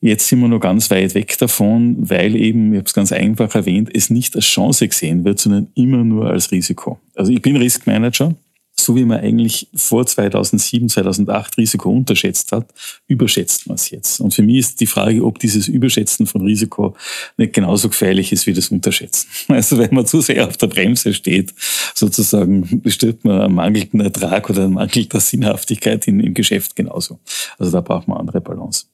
Jetzt 0.00 0.28
sind 0.28 0.40
wir 0.40 0.48
noch 0.48 0.60
ganz 0.60 0.90
weit 0.90 1.14
weg 1.14 1.36
davon, 1.38 1.96
weil 1.98 2.36
eben, 2.36 2.72
ich 2.72 2.78
habe 2.78 2.86
es 2.86 2.94
ganz 2.94 3.12
einfach 3.12 3.54
erwähnt, 3.54 3.90
es 3.92 4.10
nicht 4.10 4.36
als 4.36 4.44
Chance 4.44 4.86
gesehen 4.86 5.24
wird, 5.24 5.40
sondern 5.40 5.68
immer 5.74 6.04
nur 6.04 6.30
als 6.30 6.52
Risiko. 6.52 7.00
Also 7.14 7.32
ich 7.32 7.42
bin 7.42 7.56
Riskmanager 7.56 8.34
so 8.78 8.94
wie 8.94 9.04
man 9.04 9.20
eigentlich 9.20 9.68
vor 9.74 10.06
2007, 10.06 10.88
2008 10.88 11.56
Risiko 11.58 11.90
unterschätzt 11.90 12.52
hat, 12.52 12.72
überschätzt 13.06 13.66
man 13.66 13.76
es 13.76 13.90
jetzt. 13.90 14.20
Und 14.20 14.34
für 14.34 14.42
mich 14.42 14.58
ist 14.58 14.80
die 14.80 14.86
Frage, 14.86 15.24
ob 15.24 15.38
dieses 15.38 15.66
Überschätzen 15.68 16.26
von 16.26 16.42
Risiko 16.42 16.94
nicht 17.36 17.52
genauso 17.52 17.88
gefährlich 17.88 18.32
ist 18.32 18.46
wie 18.46 18.52
das 18.52 18.68
Unterschätzen. 18.68 19.28
Also 19.56 19.78
wenn 19.78 19.94
man 19.94 20.06
zu 20.06 20.20
sehr 20.20 20.46
auf 20.46 20.58
der 20.58 20.66
Bremse 20.66 21.14
steht, 21.14 21.54
sozusagen 21.94 22.82
bestimmt 22.82 23.24
man 23.24 23.40
einen 23.40 23.54
mangelnden 23.54 24.00
Ertrag 24.00 24.50
oder 24.50 24.64
eine 24.64 24.74
mangelnde 24.74 25.18
Sinnhaftigkeit 25.18 26.06
im, 26.08 26.20
im 26.20 26.34
Geschäft 26.34 26.76
genauso. 26.76 27.18
Also 27.58 27.72
da 27.72 27.80
braucht 27.80 28.06
man 28.06 28.18
andere 28.18 28.40
Balance. 28.40 28.84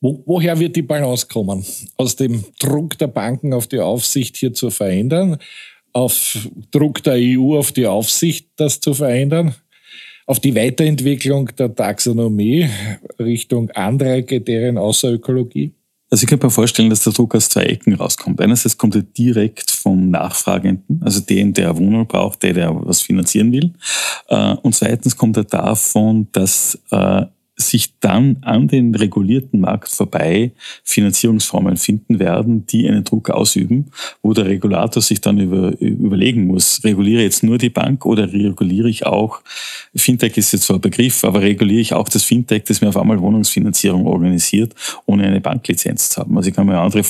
Wo, 0.00 0.22
woher 0.26 0.58
wird 0.58 0.76
die 0.76 0.82
Balance 0.82 1.26
kommen? 1.26 1.64
Aus 1.96 2.16
dem 2.16 2.44
Druck 2.58 2.98
der 2.98 3.06
Banken 3.06 3.52
auf 3.52 3.66
die 3.66 3.80
Aufsicht 3.80 4.36
hier 4.36 4.52
zu 4.52 4.70
verändern? 4.70 5.38
Auf 5.92 6.48
Druck 6.70 7.02
der 7.02 7.14
EU 7.16 7.58
auf 7.58 7.72
die 7.72 7.86
Aufsicht, 7.86 8.48
das 8.56 8.80
zu 8.80 8.94
verändern? 8.94 9.54
Auf 10.26 10.38
die 10.38 10.54
Weiterentwicklung 10.54 11.50
der 11.58 11.74
Taxonomie 11.74 12.68
Richtung 13.18 13.70
andere 13.72 14.22
Kriterien 14.22 14.78
außer 14.78 15.12
Ökologie? 15.12 15.72
Also 16.10 16.24
ich 16.24 16.28
kann 16.28 16.40
mir 16.42 16.50
vorstellen, 16.50 16.90
dass 16.90 17.04
der 17.04 17.12
Druck 17.12 17.36
aus 17.36 17.48
zwei 17.48 17.62
Ecken 17.62 17.94
rauskommt. 17.94 18.40
Einerseits 18.40 18.76
kommt 18.76 18.96
er 18.96 19.02
direkt 19.02 19.70
vom 19.70 20.10
Nachfragenden, 20.10 21.00
also 21.04 21.20
dem, 21.20 21.54
der 21.54 21.76
Wohnung 21.76 22.06
braucht, 22.06 22.42
der, 22.42 22.52
der 22.52 22.74
was 22.84 23.00
finanzieren 23.00 23.52
will. 23.52 23.72
Äh, 24.28 24.54
und 24.62 24.74
zweitens 24.74 25.16
kommt 25.16 25.36
er 25.36 25.44
davon, 25.44 26.26
dass 26.32 26.76
äh, 26.90 27.26
sich 27.60 27.98
dann 28.00 28.38
an 28.42 28.68
den 28.68 28.94
regulierten 28.94 29.60
Markt 29.60 29.88
vorbei 29.88 30.52
Finanzierungsformen 30.84 31.76
finden 31.76 32.18
werden, 32.18 32.66
die 32.66 32.88
einen 32.88 33.04
Druck 33.04 33.30
ausüben, 33.30 33.90
wo 34.22 34.32
der 34.32 34.46
Regulator 34.46 35.02
sich 35.02 35.20
dann 35.20 35.38
über, 35.38 35.78
überlegen 35.80 36.46
muss, 36.46 36.82
reguliere 36.84 37.22
jetzt 37.22 37.42
nur 37.42 37.58
die 37.58 37.70
Bank 37.70 38.04
oder 38.06 38.32
reguliere 38.32 38.88
ich 38.88 39.06
auch, 39.06 39.42
Fintech 39.94 40.36
ist 40.36 40.52
jetzt 40.52 40.64
zwar 40.64 40.76
ein 40.76 40.80
Begriff, 40.80 41.24
aber 41.24 41.42
reguliere 41.42 41.80
ich 41.80 41.94
auch 41.94 42.08
das 42.08 42.24
Fintech, 42.24 42.64
das 42.64 42.80
mir 42.80 42.88
auf 42.88 42.96
einmal 42.96 43.20
Wohnungsfinanzierung 43.20 44.06
organisiert, 44.06 44.74
ohne 45.06 45.24
eine 45.24 45.40
Banklizenz 45.40 46.10
zu 46.10 46.20
haben. 46.20 46.36
Also 46.36 46.48
ich 46.48 46.54
kann 46.54 46.66
mir 46.66 46.78
andere 46.78 47.02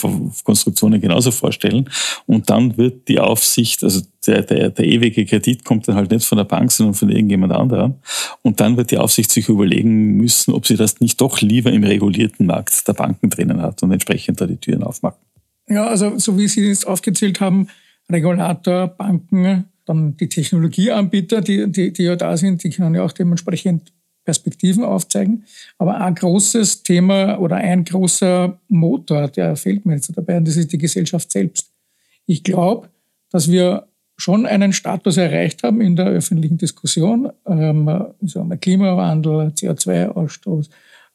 Konstruktionen 0.45 1.01
genauso 1.01 1.31
vorstellen. 1.31 1.89
Und 2.27 2.51
dann 2.51 2.77
wird 2.77 3.09
die 3.09 3.21
Aufsicht, 3.21 3.85
also 3.85 4.01
der, 4.27 4.43
der, 4.43 4.71
der 4.71 4.85
ewige 4.85 5.25
Kredit 5.25 5.65
kommt 5.65 5.89
dann 5.89 5.95
halt 5.95 6.11
nicht 6.11 6.27
von 6.27 6.39
der 6.39 6.45
Bank, 6.45 6.71
sondern 6.71 6.95
von 6.95 7.11
irgendjemand 7.11 7.53
anderem. 7.53 7.95
Und 8.43 8.61
dann 8.61 8.77
wird 8.77 8.91
die 8.91 8.99
Aufsicht 8.99 9.31
sich 9.31 9.49
überlegen 9.49 10.17
müssen, 10.17 10.53
ob 10.53 10.67
sie 10.67 10.77
das 10.77 11.01
nicht 11.01 11.21
doch 11.21 11.41
lieber 11.41 11.73
im 11.73 11.85
regulierten 11.85 12.47
Markt 12.47 12.87
der 12.87 12.93
Banken 12.93 13.31
drinnen 13.31 13.63
hat 13.63 13.83
und 13.83 13.93
entsprechend 13.93 14.41
da 14.41 14.47
die 14.47 14.57
Türen 14.59 14.83
aufmachen. 14.83 15.19
Ja, 15.69 15.87
also 15.87 16.19
so 16.19 16.37
wie 16.37 16.49
Sie 16.49 16.69
es 16.69 16.85
aufgezählt 16.85 17.41
haben, 17.41 17.69
Regulator, 18.11 18.89
Banken, 18.89 19.67
dann 19.87 20.17
die 20.17 20.29
Technologieanbieter, 20.29 21.41
die, 21.41 21.71
die, 21.71 21.93
die 21.93 22.03
ja 22.03 22.17
da 22.17 22.37
sind, 22.37 22.63
die 22.65 22.71
können 22.71 22.95
ja 22.95 23.05
auch 23.05 23.13
dementsprechend 23.13 23.93
Perspektiven 24.25 24.85
aufzeigen. 24.85 25.45
Aber 25.79 26.01
ein 26.01 26.15
großes 26.15 26.83
Thema 26.83 27.39
oder 27.39 27.57
ein 27.57 27.85
großer 27.85 28.59
Motor, 28.69 29.29
der 29.29 29.57
fehlt 29.57 29.87
mir 29.87 29.95
jetzt 29.95 30.13
dabei, 30.17 30.37
und 30.37 30.47
das 30.47 30.57
ist 30.57 30.73
die 30.73 30.79
Gesellschaft 30.79 31.33
selbst. 31.33 31.73
Ich 32.27 32.45
glaube, 32.45 32.89
dass 33.31 33.51
wir 33.51 33.87
schon 34.21 34.47
einen 34.47 34.73
Status 34.73 35.17
erreicht 35.17 35.63
haben 35.63 35.81
in 35.81 35.95
der 35.97 36.07
öffentlichen 36.07 36.59
Diskussion. 36.59 37.31
Ähm, 37.47 38.07
ich 38.21 38.33
sage 38.33 38.47
mal 38.47 38.59
Klimawandel, 38.59 39.49
CO2-Ausstoß, 39.49 40.69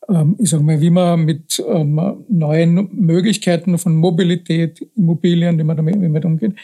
ähm, 0.10 0.36
ich 0.40 0.50
sage 0.50 0.64
mal, 0.64 0.82
wie 0.82 0.90
man 0.90 1.26
mit 1.26 1.64
ähm, 1.68 2.26
neuen 2.28 2.90
Möglichkeiten 2.92 3.78
von 3.78 3.96
Mobilität, 3.96 4.82
Immobilien, 4.96 5.60
wie 5.60 5.64
man 5.64 5.78
damit, 5.78 5.96
wie 5.96 6.00
man 6.00 6.22
damit 6.22 6.26
umgeht, 6.26 6.56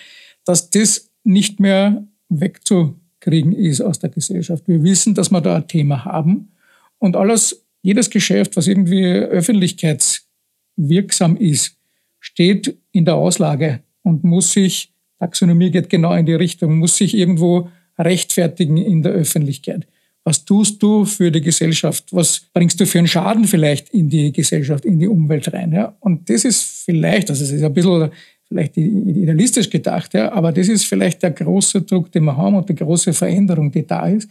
dass 0.45 0.69
das 0.69 1.09
nicht 1.23 1.59
mehr 1.59 2.03
wegzukriegen 2.29 3.53
ist 3.53 3.81
aus 3.81 3.99
der 3.99 4.09
Gesellschaft. 4.09 4.67
Wir 4.67 4.83
wissen, 4.83 5.13
dass 5.13 5.29
wir 5.31 5.41
da 5.41 5.57
ein 5.57 5.67
Thema 5.67 6.05
haben 6.05 6.53
und 6.97 7.15
alles, 7.15 7.67
jedes 7.83 8.09
Geschäft, 8.09 8.57
was 8.57 8.65
irgendwie 8.67 9.03
öffentlichkeitswirksam 9.03 11.37
ist, 11.37 11.77
steht 12.19 12.77
in 12.91 13.05
der 13.05 13.15
Auslage 13.15 13.81
und 14.03 14.23
muss 14.23 14.53
sich 14.53 14.91
Taxonomie 15.21 15.69
geht 15.69 15.89
genau 15.89 16.13
in 16.15 16.25
die 16.25 16.33
Richtung, 16.33 16.79
muss 16.79 16.97
sich 16.97 17.15
irgendwo 17.15 17.69
rechtfertigen 17.99 18.77
in 18.77 19.03
der 19.03 19.11
Öffentlichkeit. 19.11 19.85
Was 20.23 20.45
tust 20.45 20.81
du 20.81 21.05
für 21.05 21.31
die 21.31 21.41
Gesellschaft? 21.41 22.05
Was 22.11 22.41
bringst 22.53 22.79
du 22.79 22.85
für 22.87 22.97
einen 22.97 23.07
Schaden 23.07 23.45
vielleicht 23.45 23.89
in 23.89 24.09
die 24.09 24.31
Gesellschaft, 24.31 24.83
in 24.83 24.99
die 24.99 25.07
Umwelt 25.07 25.53
rein? 25.53 25.71
Ja? 25.71 25.95
Und 25.99 26.27
das 26.29 26.43
ist 26.43 26.63
vielleicht, 26.85 27.29
also 27.29 27.43
es 27.43 27.51
ist 27.51 27.63
ein 27.63 27.73
bisschen 27.73 28.09
vielleicht 28.47 28.77
idealistisch 28.77 29.69
gedacht, 29.69 30.13
ja, 30.13 30.31
aber 30.31 30.51
das 30.51 30.67
ist 30.67 30.85
vielleicht 30.85 31.23
der 31.23 31.31
große 31.31 31.83
Druck, 31.83 32.11
den 32.11 32.25
wir 32.25 32.35
haben 32.35 32.55
und 32.55 32.67
die 32.67 32.75
große 32.75 33.13
Veränderung, 33.13 33.71
die 33.71 33.87
da 33.87 34.07
ist, 34.07 34.29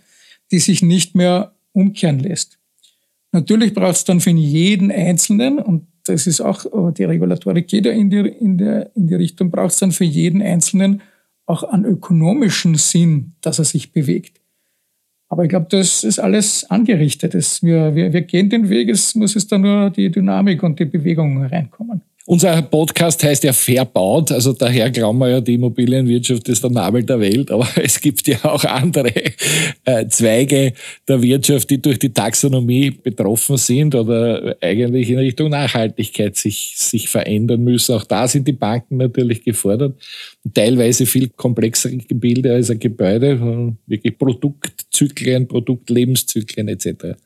die 0.51 0.59
sich 0.59 0.83
nicht 0.83 1.15
mehr 1.15 1.53
umkehren 1.73 2.19
lässt. 2.19 2.59
Natürlich 3.33 3.73
braucht 3.73 3.97
es 3.97 4.05
dann 4.05 4.21
für 4.21 4.31
jeden 4.31 4.91
Einzelnen, 4.91 5.59
und 5.59 5.87
das 6.05 6.27
ist 6.27 6.41
auch, 6.41 6.93
die 6.93 7.05
Regulatorik 7.05 7.71
ja 7.73 7.93
in 7.93 8.11
die, 8.11 8.19
in 8.19 8.59
der, 8.59 8.95
in 8.97 9.07
die 9.07 9.15
Richtung, 9.15 9.51
braucht 9.51 9.73
es 9.73 9.79
dann 9.79 9.93
für 9.93 10.05
jeden 10.05 10.43
Einzelnen 10.43 11.03
auch 11.47 11.65
einen 11.65 11.85
ökonomischen 11.85 12.77
Sinn, 12.77 13.33
dass 13.41 13.59
er 13.59 13.65
sich 13.65 13.93
bewegt. 13.93 14.41
Aber 15.29 15.45
ich 15.45 15.49
glaube, 15.49 15.67
das 15.71 16.03
ist 16.03 16.19
alles 16.19 16.69
angerichtet. 16.71 17.35
wir, 17.63 17.95
wir, 17.95 18.13
wir 18.13 18.23
gehen 18.23 18.51
den 18.51 18.69
Weg, 18.69 18.89
es 18.89 19.15
muss 19.15 19.37
es 19.37 19.47
dann 19.47 19.63
nur 19.63 19.91
die 19.91 20.11
Dynamik 20.11 20.63
und 20.63 20.79
die 20.79 20.85
Bewegung 20.85 21.45
reinkommen. 21.45 22.03
Unser 22.31 22.63
Podcast 22.63 23.25
heißt 23.25 23.43
ja 23.43 23.53
Verbaut, 23.53 24.31
also 24.31 24.53
daher 24.53 24.89
glauben 24.93 25.19
wir 25.19 25.31
ja, 25.31 25.41
die 25.41 25.55
Immobilienwirtschaft 25.55 26.49
ist 26.49 26.63
der 26.63 26.71
Nabel 26.71 27.03
der 27.03 27.19
Welt, 27.19 27.51
aber 27.51 27.67
es 27.83 28.01
gibt 28.01 28.29
ja 28.29 28.45
auch 28.45 28.63
andere 28.63 29.13
äh, 29.85 30.07
Zweige 30.07 30.75
der 31.09 31.23
Wirtschaft, 31.23 31.69
die 31.71 31.83
durch 31.83 31.99
die 31.99 32.13
Taxonomie 32.13 32.93
betroffen 32.93 33.57
sind 33.57 33.97
oder 33.97 34.55
eigentlich 34.61 35.11
in 35.11 35.19
Richtung 35.19 35.51
Nachhaltigkeit 35.51 36.37
sich, 36.37 36.75
sich 36.77 37.09
verändern 37.09 37.65
müssen. 37.65 37.97
Auch 37.97 38.05
da 38.05 38.29
sind 38.29 38.47
die 38.47 38.53
Banken 38.53 38.99
natürlich 38.99 39.43
gefordert. 39.43 40.01
Teilweise 40.55 41.07
viel 41.07 41.31
komplexere 41.31 41.97
Gebilde 41.97 42.55
als 42.55 42.71
ein 42.71 42.79
Gebäude, 42.79 43.75
wirklich 43.89 44.17
Produktzyklen, 44.17 45.49
Produktlebenszyklen 45.49 46.69
etc. 46.69 47.17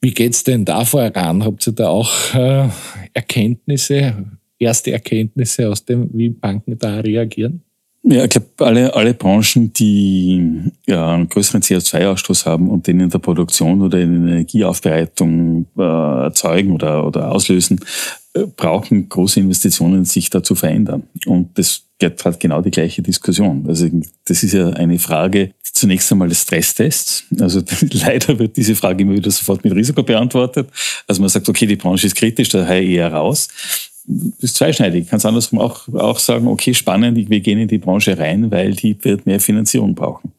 Wie 0.00 0.14
geht's 0.14 0.42
denn 0.42 0.64
da 0.64 0.86
voran? 0.86 1.44
Habt 1.44 1.66
ihr 1.66 1.74
da 1.74 1.88
auch 1.88 2.34
äh, 2.34 2.70
Erkenntnisse? 3.12 4.38
Erste 4.58 4.92
Erkenntnisse 4.92 5.68
aus 5.68 5.84
dem, 5.84 6.10
wie 6.12 6.28
Banken 6.28 6.78
da 6.78 7.00
reagieren? 7.00 7.62
Ja, 8.06 8.24
ich 8.24 8.30
glaube, 8.30 8.48
alle, 8.58 8.94
alle 8.94 9.14
Branchen, 9.14 9.72
die 9.72 10.60
ja, 10.86 11.14
einen 11.14 11.26
größeren 11.26 11.62
CO2-Ausstoß 11.62 12.44
haben 12.44 12.68
und 12.68 12.86
den 12.86 13.00
in 13.00 13.08
der 13.08 13.18
Produktion 13.18 13.80
oder 13.80 13.98
in 13.98 14.26
der 14.26 14.34
Energieaufbereitung 14.34 15.66
äh, 15.78 15.82
erzeugen 16.24 16.72
oder, 16.72 17.06
oder 17.06 17.32
auslösen, 17.32 17.80
äh, 18.34 18.44
brauchen 18.44 19.08
große 19.08 19.40
Investitionen, 19.40 20.04
sich 20.04 20.28
da 20.28 20.42
zu 20.42 20.54
verändern. 20.54 21.04
Und 21.24 21.58
das 21.58 21.84
geht 21.98 22.22
halt 22.22 22.40
genau 22.40 22.60
die 22.60 22.70
gleiche 22.70 23.00
Diskussion. 23.00 23.64
Also 23.68 23.88
das 24.26 24.42
ist 24.42 24.52
ja 24.52 24.68
eine 24.68 24.98
Frage 24.98 25.54
zunächst 25.62 26.12
einmal 26.12 26.28
des 26.28 26.42
Stresstests. 26.42 27.24
Also 27.40 27.62
leider 27.90 28.38
wird 28.38 28.58
diese 28.58 28.74
Frage 28.74 29.02
immer 29.02 29.14
wieder 29.14 29.30
sofort 29.30 29.64
mit 29.64 29.74
Risiko 29.74 30.02
beantwortet. 30.02 30.68
Also 31.06 31.22
man 31.22 31.30
sagt, 31.30 31.48
okay, 31.48 31.66
die 31.66 31.76
Branche 31.76 32.06
ist 32.06 32.16
kritisch, 32.16 32.50
daher 32.50 32.82
eher 32.82 33.10
raus 33.14 33.48
ist 34.06 34.56
zweischneidig. 34.56 35.08
Kannst 35.08 35.24
andersrum 35.24 35.60
auch, 35.60 35.88
auch 35.94 36.18
sagen, 36.18 36.46
okay, 36.46 36.74
spannend, 36.74 37.16
wir 37.16 37.40
gehen 37.40 37.58
in 37.58 37.68
die 37.68 37.78
Branche 37.78 38.18
rein, 38.18 38.50
weil 38.50 38.72
die 38.72 38.96
wird 39.02 39.24
mehr 39.24 39.40
Finanzierung 39.40 39.94
brauchen. 39.94 40.32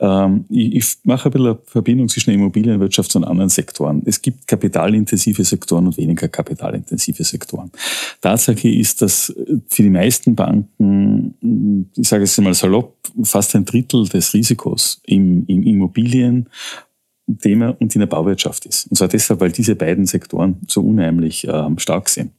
Ähm, 0.00 0.46
ich, 0.48 0.74
ich 0.74 0.96
mache 1.04 1.28
ein 1.28 1.32
bisschen 1.32 1.46
eine 1.46 1.58
Verbindung 1.66 2.08
zwischen 2.08 2.30
Immobilienwirtschaft 2.30 3.14
und 3.16 3.24
anderen 3.24 3.50
Sektoren. 3.50 4.02
Es 4.06 4.22
gibt 4.22 4.46
kapitalintensive 4.46 5.44
Sektoren 5.44 5.86
und 5.86 5.98
weniger 5.98 6.28
kapitalintensive 6.28 7.24
Sektoren. 7.24 7.70
Tatsache 8.20 8.68
ist, 8.68 9.02
dass 9.02 9.34
für 9.68 9.82
die 9.82 9.90
meisten 9.90 10.34
Banken, 10.34 11.90
ich 11.96 12.08
sage 12.08 12.24
es 12.24 12.38
mal 12.38 12.54
salopp, 12.54 12.96
fast 13.24 13.54
ein 13.54 13.64
Drittel 13.64 14.08
des 14.08 14.32
Risikos 14.32 15.00
im, 15.04 15.44
im 15.46 15.62
Immobilien 15.64 16.48
Thema 17.40 17.76
und 17.78 17.94
in 17.94 18.00
der 18.00 18.06
Bauwirtschaft 18.06 18.66
ist. 18.66 18.86
Und 18.88 18.96
zwar 18.96 19.08
deshalb, 19.08 19.40
weil 19.40 19.52
diese 19.52 19.76
beiden 19.76 20.06
Sektoren 20.06 20.56
so 20.66 20.80
unheimlich 20.80 21.46
ähm, 21.48 21.78
stark 21.78 22.08
sind. 22.08 22.32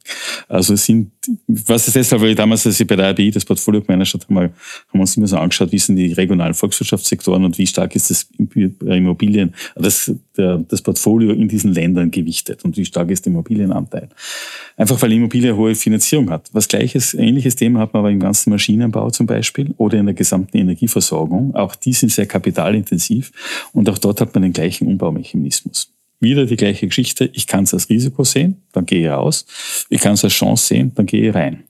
Also 0.48 0.74
es 0.74 0.84
sind, 0.84 1.12
was 1.46 1.86
ist 1.88 1.96
deshalb, 1.96 2.22
weil 2.22 2.30
ich 2.30 2.36
damals, 2.36 2.66
als 2.66 2.78
ich 2.78 2.86
bei 2.86 2.96
der 2.96 3.10
RBI 3.10 3.30
das 3.30 3.44
Portfolio 3.44 3.80
gemanagt 3.80 4.14
habe, 4.14 4.34
haben 4.34 4.52
wir 4.92 5.00
uns 5.00 5.16
immer 5.16 5.26
so 5.26 5.36
angeschaut, 5.36 5.72
wie 5.72 5.78
sind 5.78 5.96
die 5.96 6.12
regionalen 6.12 6.54
Volkswirtschaftssektoren 6.54 7.44
und 7.44 7.58
wie 7.58 7.66
stark 7.66 7.94
ist 7.96 8.10
das 8.10 8.28
Immobilien, 8.38 9.54
das, 9.76 10.12
der, 10.36 10.58
das 10.58 10.82
Portfolio 10.82 11.32
in 11.32 11.48
diesen 11.48 11.72
Ländern 11.72 12.10
gewichtet 12.10 12.64
und 12.64 12.76
wie 12.76 12.84
stark 12.84 13.10
ist 13.10 13.26
der 13.26 13.32
Immobilienanteil. 13.32 14.08
Einfach 14.76 15.00
weil 15.00 15.12
Immobilie 15.12 15.56
hohe 15.56 15.74
Finanzierung 15.74 16.30
hat. 16.30 16.50
Was 16.52 16.68
gleiches, 16.68 17.14
ähnliches 17.14 17.56
Thema 17.56 17.80
hat 17.80 17.94
man 17.94 18.00
aber 18.00 18.10
im 18.10 18.20
ganzen 18.20 18.50
Maschinenbau 18.50 19.10
zum 19.10 19.26
Beispiel 19.26 19.74
oder 19.78 19.98
in 19.98 20.06
der 20.06 20.14
gesamten 20.14 20.56
Energieversorgung. 20.56 21.54
Auch 21.54 21.74
die 21.74 21.92
sind 21.92 22.10
sehr 22.10 22.26
kapitalintensiv 22.26 23.32
und 23.72 23.88
auch 23.88 23.98
dort 23.98 24.20
hat 24.20 24.34
man 24.34 24.42
den 24.42 24.52
gleichen 24.52 24.88
Umbaumechanismus. 24.88 25.93
Wieder 26.20 26.46
die 26.46 26.56
gleiche 26.56 26.86
Geschichte. 26.86 27.28
Ich 27.32 27.46
kann 27.46 27.64
es 27.64 27.74
als 27.74 27.90
Risiko 27.90 28.24
sehen, 28.24 28.62
dann 28.72 28.86
gehe 28.86 29.02
ich 29.02 29.08
raus. 29.08 29.44
Ich 29.90 30.00
kann 30.00 30.14
es 30.14 30.24
als 30.24 30.32
Chance 30.32 30.66
sehen, 30.66 30.92
dann 30.94 31.06
gehe 31.06 31.28
ich 31.28 31.34
rein. 31.34 31.64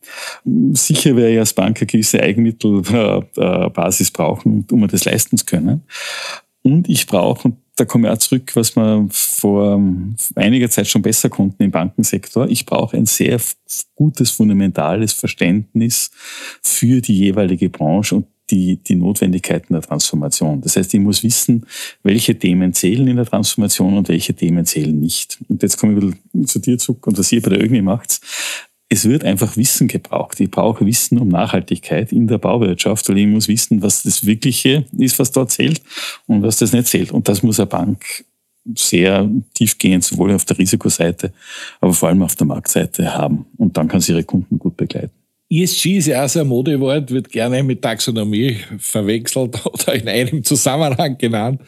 Sicher 0.72 1.16
wäre 1.16 1.32
ich 1.32 1.38
als 1.38 1.54
Bank 1.54 1.78
eine 1.78 1.86
gewisse 1.86 2.20
Eigenmittelbasis 2.20 4.10
brauchen, 4.10 4.66
um 4.70 4.80
mir 4.80 4.88
das 4.88 5.04
leisten 5.04 5.36
zu 5.36 5.44
können. 5.44 5.82
Und 6.62 6.88
ich 6.88 7.06
brauche, 7.06 7.48
und 7.48 7.56
da 7.76 7.84
komme 7.84 8.08
ich 8.08 8.14
auch 8.14 8.18
zurück, 8.18 8.52
was 8.54 8.76
wir 8.76 9.06
vor 9.10 9.80
einiger 10.36 10.70
Zeit 10.70 10.86
schon 10.86 11.02
besser 11.02 11.28
konnten 11.28 11.62
im 11.62 11.70
Bankensektor. 11.70 12.48
Ich 12.48 12.64
brauche 12.64 12.96
ein 12.96 13.06
sehr 13.06 13.40
gutes, 13.96 14.30
fundamentales 14.30 15.12
Verständnis 15.12 16.10
für 16.62 17.00
die 17.00 17.18
jeweilige 17.18 17.68
Branche 17.68 18.16
und 18.16 18.26
die, 18.50 18.76
die 18.76 18.94
Notwendigkeiten 18.94 19.72
der 19.72 19.82
Transformation. 19.82 20.60
Das 20.60 20.76
heißt, 20.76 20.92
ich 20.94 21.00
muss 21.00 21.22
wissen, 21.22 21.66
welche 22.02 22.38
Themen 22.38 22.74
zählen 22.74 23.06
in 23.08 23.16
der 23.16 23.26
Transformation 23.26 23.96
und 23.96 24.08
welche 24.08 24.34
Themen 24.34 24.66
zählen 24.66 24.98
nicht. 24.98 25.38
Und 25.48 25.62
jetzt 25.62 25.78
komme 25.78 25.94
ich 25.94 26.02
wieder 26.02 26.46
zu 26.46 26.58
dir 26.58 26.78
zurück 26.78 27.06
und 27.06 27.18
was 27.18 27.32
ihr 27.32 27.42
bei 27.42 27.50
der 27.50 27.62
ÖGNI 27.62 27.82
macht. 27.82 28.20
Es 28.90 29.06
wird 29.08 29.24
einfach 29.24 29.56
Wissen 29.56 29.88
gebraucht. 29.88 30.38
Ich 30.40 30.50
brauche 30.50 30.84
Wissen 30.84 31.18
um 31.18 31.28
Nachhaltigkeit 31.28 32.12
in 32.12 32.28
der 32.28 32.38
Bauwirtschaft, 32.38 33.08
weil 33.08 33.18
ich 33.18 33.26
muss 33.26 33.48
wissen, 33.48 33.82
was 33.82 34.02
das 34.02 34.26
Wirkliche 34.26 34.84
ist, 34.98 35.18
was 35.18 35.32
dort 35.32 35.50
zählt 35.50 35.80
und 36.26 36.42
was 36.42 36.58
das 36.58 36.72
nicht 36.72 36.86
zählt. 36.86 37.10
Und 37.10 37.28
das 37.28 37.42
muss 37.42 37.58
eine 37.58 37.66
Bank 37.66 38.24
sehr 38.74 39.28
tiefgehend, 39.54 40.04
sowohl 40.04 40.32
auf 40.32 40.44
der 40.44 40.58
Risikoseite, 40.58 41.32
aber 41.80 41.92
vor 41.92 42.08
allem 42.08 42.22
auf 42.22 42.36
der 42.36 42.46
Marktseite 42.46 43.14
haben. 43.14 43.46
Und 43.56 43.76
dann 43.76 43.88
kann 43.88 44.00
sie 44.00 44.12
ihre 44.12 44.24
Kunden 44.24 44.58
gut 44.58 44.76
begleiten. 44.76 45.13
ESG 45.54 45.98
ist 45.98 46.06
ja 46.08 46.24
auch 46.24 46.28
so 46.28 46.40
ein 46.40 46.48
Modewort, 46.48 47.10
wird 47.12 47.30
gerne 47.30 47.62
mit 47.62 47.80
Taxonomie 47.80 48.56
verwechselt 48.78 49.64
oder 49.72 49.94
in 49.94 50.08
einem 50.08 50.42
Zusammenhang 50.42 51.16
genannt, 51.16 51.60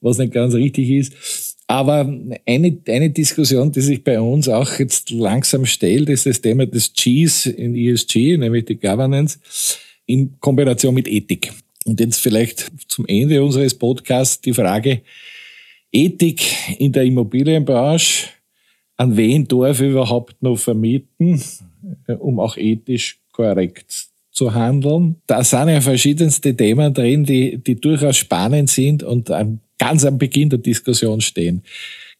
was 0.00 0.18
nicht 0.18 0.34
ganz 0.34 0.54
richtig 0.54 0.90
ist. 0.90 1.56
Aber 1.66 2.12
eine, 2.44 2.78
eine 2.86 3.10
Diskussion, 3.10 3.72
die 3.72 3.80
sich 3.80 4.04
bei 4.04 4.20
uns 4.20 4.48
auch 4.48 4.78
jetzt 4.78 5.10
langsam 5.10 5.64
stellt, 5.64 6.10
ist 6.10 6.26
das 6.26 6.42
Thema 6.42 6.66
des 6.66 6.92
Gs 6.92 7.46
in 7.46 7.74
ESG, 7.74 8.36
nämlich 8.36 8.66
die 8.66 8.78
Governance, 8.78 9.38
in 10.04 10.38
Kombination 10.38 10.92
mit 10.92 11.08
Ethik. 11.08 11.52
Und 11.86 12.00
jetzt 12.00 12.20
vielleicht 12.20 12.70
zum 12.88 13.06
Ende 13.06 13.42
unseres 13.42 13.74
Podcasts 13.74 14.42
die 14.42 14.52
Frage, 14.52 15.00
Ethik 15.90 16.42
in 16.78 16.92
der 16.92 17.04
Immobilienbranche, 17.04 18.28
an 18.98 19.16
wen 19.16 19.48
darf 19.48 19.80
ich 19.80 19.90
überhaupt 19.90 20.42
noch 20.42 20.58
vermieten, 20.58 21.42
um 22.18 22.38
auch 22.38 22.58
ethisch 22.58 23.21
korrekt 23.32 24.08
zu 24.30 24.54
handeln. 24.54 25.16
Da 25.26 25.44
sind 25.44 25.68
ja 25.68 25.80
verschiedenste 25.80 26.56
Themen 26.56 26.94
drin, 26.94 27.24
die, 27.24 27.58
die 27.58 27.80
durchaus 27.80 28.16
spannend 28.16 28.70
sind 28.70 29.02
und 29.02 29.30
ganz 29.78 30.04
am 30.04 30.18
Beginn 30.18 30.48
der 30.48 30.58
Diskussion 30.58 31.20
stehen. 31.20 31.62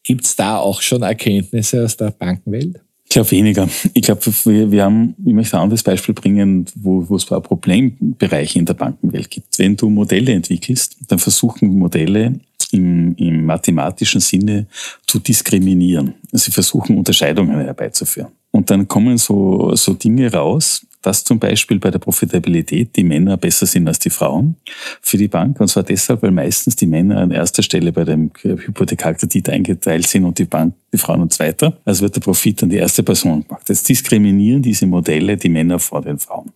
Gibt 0.02 0.24
es 0.24 0.36
da 0.36 0.58
auch 0.58 0.82
schon 0.82 1.02
Erkenntnisse 1.02 1.84
aus 1.84 1.96
der 1.96 2.10
Bankenwelt? 2.10 2.80
Ich 3.04 3.14
glaube 3.14 3.30
weniger. 3.30 3.68
Ich 3.92 4.02
glaube, 4.02 4.22
wir, 4.44 4.70
wir 4.70 4.84
haben, 4.84 5.14
ich 5.24 5.34
möchte 5.34 5.56
ein 5.56 5.64
anderes 5.64 5.82
Beispiel 5.82 6.14
bringen, 6.14 6.64
wo, 6.76 7.06
wo 7.08 7.16
es 7.16 7.30
ein 7.30 7.42
Problembereiche 7.42 8.58
in 8.58 8.64
der 8.64 8.74
Bankenwelt 8.74 9.30
gibt. 9.30 9.58
Wenn 9.58 9.76
du 9.76 9.90
Modelle 9.90 10.32
entwickelst, 10.32 10.96
dann 11.08 11.18
versuchen 11.18 11.78
Modelle 11.78 12.40
im, 12.72 13.14
im 13.16 13.44
mathematischen 13.44 14.20
Sinne 14.20 14.66
zu 15.06 15.18
diskriminieren. 15.18 16.14
Sie 16.32 16.50
versuchen 16.50 16.96
Unterscheidungen 16.96 17.60
herbeizuführen. 17.60 18.32
Und 18.50 18.70
dann 18.70 18.88
kommen 18.88 19.18
so, 19.18 19.74
so 19.76 19.92
Dinge 19.94 20.32
raus, 20.32 20.86
dass 21.02 21.24
zum 21.24 21.38
Beispiel 21.38 21.78
bei 21.78 21.90
der 21.90 21.98
Profitabilität 21.98 22.96
die 22.96 23.04
Männer 23.04 23.36
besser 23.36 23.66
sind 23.66 23.88
als 23.88 23.98
die 23.98 24.10
Frauen 24.10 24.56
für 25.00 25.18
die 25.18 25.28
Bank. 25.28 25.60
Und 25.60 25.68
zwar 25.68 25.82
deshalb, 25.82 26.22
weil 26.22 26.30
meistens 26.30 26.76
die 26.76 26.86
Männer 26.86 27.18
an 27.18 27.30
erster 27.30 27.62
Stelle 27.62 27.92
bei 27.92 28.04
dem 28.04 28.30
Hypothekarkredit 28.42 29.48
eingeteilt 29.50 30.06
sind 30.06 30.24
und 30.24 30.38
die 30.38 30.44
Bank, 30.44 30.74
die 30.92 30.98
Frauen 30.98 31.22
an 31.22 31.30
zweiter. 31.30 31.76
Also 31.84 32.02
wird 32.02 32.16
der 32.16 32.20
Profit 32.20 32.62
an 32.62 32.70
die 32.70 32.76
erste 32.76 33.02
Person 33.02 33.42
gemacht. 33.46 33.68
Jetzt 33.68 33.88
diskriminieren 33.88 34.62
diese 34.62 34.86
Modelle 34.86 35.36
die 35.36 35.48
Männer 35.48 35.78
vor 35.78 36.02
den 36.02 36.18
Frauen 36.18 36.52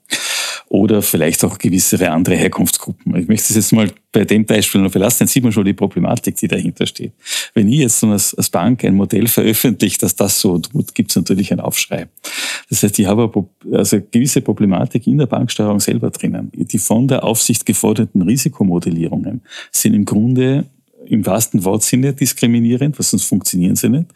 oder 0.69 1.01
vielleicht 1.01 1.45
auch 1.45 1.59
gewisse 1.59 2.11
andere 2.11 2.35
Herkunftsgruppen. 2.35 3.15
Ich 3.17 3.29
möchte 3.29 3.51
es 3.51 3.57
jetzt 3.57 3.73
mal 3.73 3.91
bei 4.11 4.25
dem 4.25 4.45
Beispiel 4.45 4.81
noch 4.81 4.91
verlassen, 4.91 5.19
dann 5.21 5.29
sieht 5.29 5.43
man 5.43 5.53
schon 5.53 5.65
die 5.65 5.73
Problematik, 5.73 6.37
die 6.37 6.49
dahinter 6.49 6.87
steht. 6.87 7.13
Wenn 7.55 7.69
ich 7.69 7.81
jetzt 7.81 8.03
als, 8.03 8.35
Bank 8.51 8.85
ein 8.85 8.95
Modell 8.95 9.29
veröffentliche, 9.29 9.99
dass 9.99 10.17
das 10.17 10.41
so 10.41 10.59
tut, 10.59 10.95
gibt 10.95 11.11
es 11.11 11.17
natürlich 11.17 11.53
einen 11.53 11.61
Aufschrei. 11.61 12.09
Das 12.69 12.83
heißt, 12.83 12.99
ich 12.99 13.07
habe 13.07 13.31
also 13.73 14.01
gewisse 14.11 14.41
Problematik 14.41 15.07
in 15.07 15.19
der 15.19 15.27
Banksteuerung 15.27 15.81
selber 15.81 16.11
drinnen. 16.11 16.51
Die 16.55 16.79
von 16.79 17.07
der 17.07 17.23
Aufsicht 17.23 17.65
geforderten 17.65 18.23
Risikomodellierungen 18.23 19.43
sind 19.71 19.95
im 19.95 20.05
Grunde 20.05 20.65
im 21.07 21.25
wahrsten 21.25 21.65
Wortsinne 21.65 22.13
diskriminierend, 22.13 22.99
was 22.99 23.11
sonst 23.11 23.25
funktionieren 23.25 23.77
sie 23.77 23.89
nicht. 23.89 24.07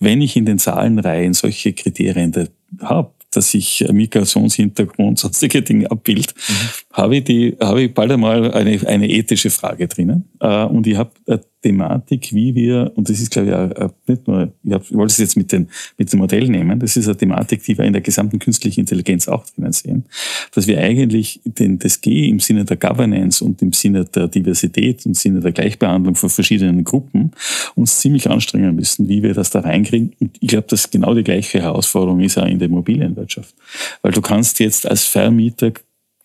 Wenn 0.00 0.22
ich 0.22 0.36
in 0.36 0.46
den 0.46 0.58
Zahlenreihen 0.58 1.34
solche 1.34 1.74
Kriterien 1.74 2.48
habe, 2.80 3.10
dass 3.30 3.54
ich 3.54 3.84
Migrationshintergrund, 3.90 5.18
sonstige 5.18 5.62
Dinge 5.62 5.90
abbild, 5.90 6.34
mhm. 6.36 6.87
Habe 6.98 7.16
ich, 7.16 7.24
die, 7.24 7.56
habe 7.60 7.82
ich 7.82 7.94
bald 7.94 8.10
einmal 8.10 8.52
eine, 8.52 8.86
eine 8.86 9.08
ethische 9.08 9.50
Frage 9.50 9.86
drinnen. 9.86 10.24
Äh, 10.40 10.64
und 10.64 10.86
ich 10.86 10.96
habe 10.96 11.10
Thematik, 11.62 12.32
wie 12.32 12.54
wir, 12.54 12.92
und 12.94 13.08
das 13.08 13.20
ist, 13.20 13.30
glaube 13.30 13.48
ich, 13.48 13.54
auch 13.54 13.90
nicht 14.06 14.28
nur, 14.28 14.52
ich, 14.62 14.72
hab, 14.72 14.82
ich 14.82 14.94
wollte 14.94 15.12
es 15.12 15.18
jetzt 15.18 15.36
mit, 15.36 15.50
den, 15.50 15.68
mit 15.96 16.12
dem 16.12 16.20
Modell 16.20 16.48
nehmen, 16.48 16.78
das 16.78 16.96
ist 16.96 17.06
eine 17.06 17.16
Thematik, 17.16 17.64
die 17.64 17.76
wir 17.76 17.84
in 17.84 17.92
der 17.92 18.02
gesamten 18.02 18.38
künstlichen 18.38 18.80
Intelligenz 18.80 19.26
auch 19.26 19.44
drinnen 19.44 19.72
sehen, 19.72 20.04
dass 20.54 20.66
wir 20.66 20.78
eigentlich 20.78 21.40
den, 21.44 21.78
das 21.78 22.00
G 22.00 22.28
im 22.28 22.38
Sinne 22.38 22.64
der 22.64 22.76
Governance 22.76 23.44
und 23.44 23.60
im 23.60 23.72
Sinne 23.72 24.04
der 24.04 24.28
Diversität 24.28 24.98
und 24.98 25.06
im 25.06 25.14
Sinne 25.14 25.40
der 25.40 25.52
Gleichbehandlung 25.52 26.14
von 26.14 26.30
verschiedenen 26.30 26.84
Gruppen 26.84 27.32
uns 27.74 27.98
ziemlich 27.98 28.30
anstrengen 28.30 28.76
müssen, 28.76 29.08
wie 29.08 29.22
wir 29.22 29.34
das 29.34 29.50
da 29.50 29.60
reinkriegen. 29.60 30.12
Und 30.20 30.36
ich 30.40 30.48
glaube, 30.48 30.68
dass 30.68 30.90
genau 30.90 31.14
die 31.14 31.24
gleiche 31.24 31.60
Herausforderung 31.60 32.20
ist 32.20 32.38
auch 32.38 32.46
in 32.46 32.60
der 32.60 32.68
Immobilienwirtschaft. 32.68 33.54
Weil 34.02 34.12
du 34.12 34.20
kannst 34.20 34.60
jetzt 34.60 34.88
als 34.88 35.04
Vermieter 35.04 35.72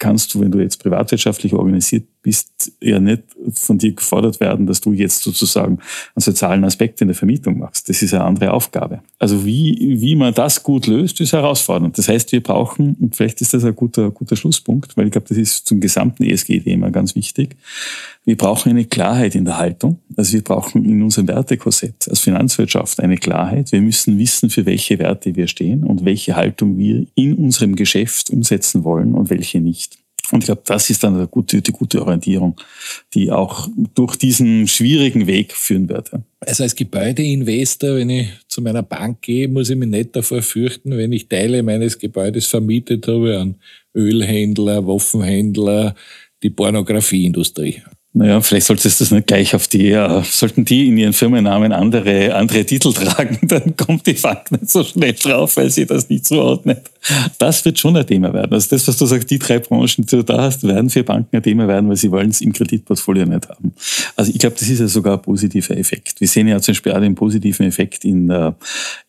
kannst 0.04 0.34
du, 0.34 0.42
wenn 0.42 0.52
du 0.52 0.60
jetzt 0.60 0.84
privatwirtschaftlich 0.84 1.54
organisiert 1.54 2.06
bist, 2.24 2.72
ja 2.82 3.00
nicht 3.00 3.24
von 3.54 3.78
dir 3.78 3.92
gefordert 3.92 4.40
werden, 4.40 4.66
dass 4.66 4.82
du 4.82 4.94
jetzt 4.94 5.22
sozusagen 5.22 5.80
einen 6.16 6.22
sozialen 6.22 6.64
Aspekt 6.64 7.02
in 7.02 7.10
der 7.10 7.16
Vermietung 7.16 7.60
machst. 7.60 7.90
Das 7.90 8.02
ist 8.02 8.14
eine 8.14 8.24
andere 8.24 8.54
Aufgabe. 8.54 9.02
Also 9.20 9.46
wie, 9.46 9.98
wie 10.00 10.16
man 10.16 10.34
das 10.34 10.64
gut 10.64 10.88
löst, 10.88 11.20
ist 11.22 11.34
herausfordernd. 11.34 11.98
Das 11.98 12.08
heißt, 12.08 12.32
wir 12.32 12.42
brauchen, 12.42 12.96
und 13.00 13.16
vielleicht 13.16 13.42
ist 13.42 13.54
das 13.54 13.64
ein 13.66 13.76
guter, 13.76 14.10
guter 14.10 14.36
Schlusspunkt, 14.36 14.98
weil 14.98 15.06
ich 15.06 15.12
glaube, 15.12 15.28
das 15.28 15.38
ist 15.38 15.68
zum 15.68 15.80
gesamten 15.80 16.24
ESG-Thema 16.24 16.90
ganz 16.90 17.14
wichtig. 17.16 17.56
Wir 18.26 18.38
brauchen 18.38 18.70
eine 18.70 18.86
Klarheit 18.86 19.36
in 19.36 19.44
der 19.44 19.58
Haltung. 19.58 20.00
Also 20.16 20.34
wir 20.34 20.44
brauchen 20.44 20.86
in 20.86 21.04
unserem 21.04 21.28
Wertekorsett 21.28 22.08
als 22.08 22.22
Finanzwirtschaft 22.22 23.02
eine 23.02 23.18
Klarheit. 23.18 23.74
Wir 23.74 23.82
müssen 23.82 24.18
wissen, 24.18 24.50
für 24.50 24.66
welche 24.66 24.98
Werte 24.98 25.36
wir 25.36 25.48
stehen 25.48 25.84
und 25.84 26.06
welche 26.06 26.38
Haltung 26.38 26.78
wir 26.78 27.06
in 27.16 27.36
unserem 27.36 27.76
Geschäft 27.76 28.30
umsetzen 28.30 28.86
wollen 28.86 29.14
und 29.14 29.30
welche 29.30 29.60
nicht. 29.60 30.03
Und 30.32 30.40
ich 30.40 30.46
glaube, 30.46 30.62
das 30.66 30.90
ist 30.90 31.04
dann 31.04 31.16
eine 31.16 31.28
gute, 31.28 31.62
die 31.62 31.72
gute 31.72 32.02
Orientierung, 32.02 32.56
die 33.14 33.32
auch 33.32 33.68
durch 33.94 34.16
diesen 34.16 34.68
schwierigen 34.68 35.28
Weg 35.28 35.54
führen 35.54 35.90
wird. 35.90 36.12
Also 36.40 36.64
als 36.64 36.76
Gebäudeinvestor, 36.76 37.98
wenn 37.98 38.10
ich 38.10 38.30
zu 38.48 38.62
meiner 38.62 38.84
Bank 38.84 39.22
gehe, 39.22 39.48
muss 39.48 39.70
ich 39.70 39.76
mich 39.76 39.90
nicht 39.90 40.16
davor 40.16 40.42
fürchten, 40.42 40.98
wenn 40.98 41.12
ich 41.12 41.28
Teile 41.28 41.62
meines 41.62 42.00
Gebäudes 42.00 42.48
vermietet 42.48 43.08
habe 43.08 43.38
an 43.38 43.56
Ölhändler, 43.96 44.88
Waffenhändler, 44.88 45.94
die 46.42 46.50
Pornografieindustrie. 46.50 47.82
Naja, 48.16 48.42
vielleicht 48.42 48.68
solltest 48.68 49.00
du 49.00 49.04
das 49.06 49.12
nicht 49.12 49.28
gleich 49.28 49.56
auf 49.56 49.68
die, 49.68 49.90
äh, 49.90 50.22
sollten 50.24 50.66
die 50.66 50.88
in 50.88 50.98
ihren 50.98 51.14
Firmennamen 51.14 51.72
andere, 51.72 52.36
andere 52.36 52.64
Titel 52.64 52.94
tragen, 52.94 53.40
dann 53.48 53.76
kommt 53.76 54.06
die 54.06 54.14
Bank 54.14 54.52
nicht 54.52 54.70
so 54.70 54.84
schnell 54.84 55.14
drauf, 55.14 55.58
weil 55.58 55.72
sie 55.72 55.88
das 55.88 56.10
nicht 56.10 56.26
zuordnet. 56.28 56.92
Das 57.38 57.66
wird 57.66 57.80
schon 57.80 57.98
ein 57.98 58.08
Thema 58.08 58.34
werden. 58.34 58.54
Also 58.54 58.70
das, 58.70 58.88
was 58.88 58.98
du 58.98 59.06
sagst, 59.06 59.30
die 59.30 59.39
drei 59.39 59.60
Branchen, 59.60 60.06
die 60.06 60.16
du 60.16 60.24
da 60.24 60.42
hast, 60.44 60.63
werden 60.63 60.89
für 60.89 61.04
Banken 61.04 61.36
ein 61.36 61.44
Thema 61.44 61.68
werden, 61.68 61.89
weil 61.89 61.98
sie 61.98 62.12
wollen 62.12 62.30
es 62.30 62.42
im 62.42 62.54
Kreditportfolio 62.54 63.26
nicht 63.26 63.50
haben. 63.50 63.74
Also 64.16 64.32
ich 64.32 64.39
glaube, 64.39 64.56
das 64.58 64.70
ist 64.70 64.80
ja 64.80 64.88
sogar 64.88 65.18
ein 65.18 65.22
positiver 65.22 65.78
Effekt. 65.78 66.22
Wir 66.22 66.28
sehen 66.28 66.48
ja 66.48 66.60
zum 66.62 66.74
Beispiel 66.74 66.94
auch 66.94 67.00
den 67.00 67.16
positiven 67.16 67.66
Effekt 67.66 68.06
in 68.06 68.28
der, 68.28 68.56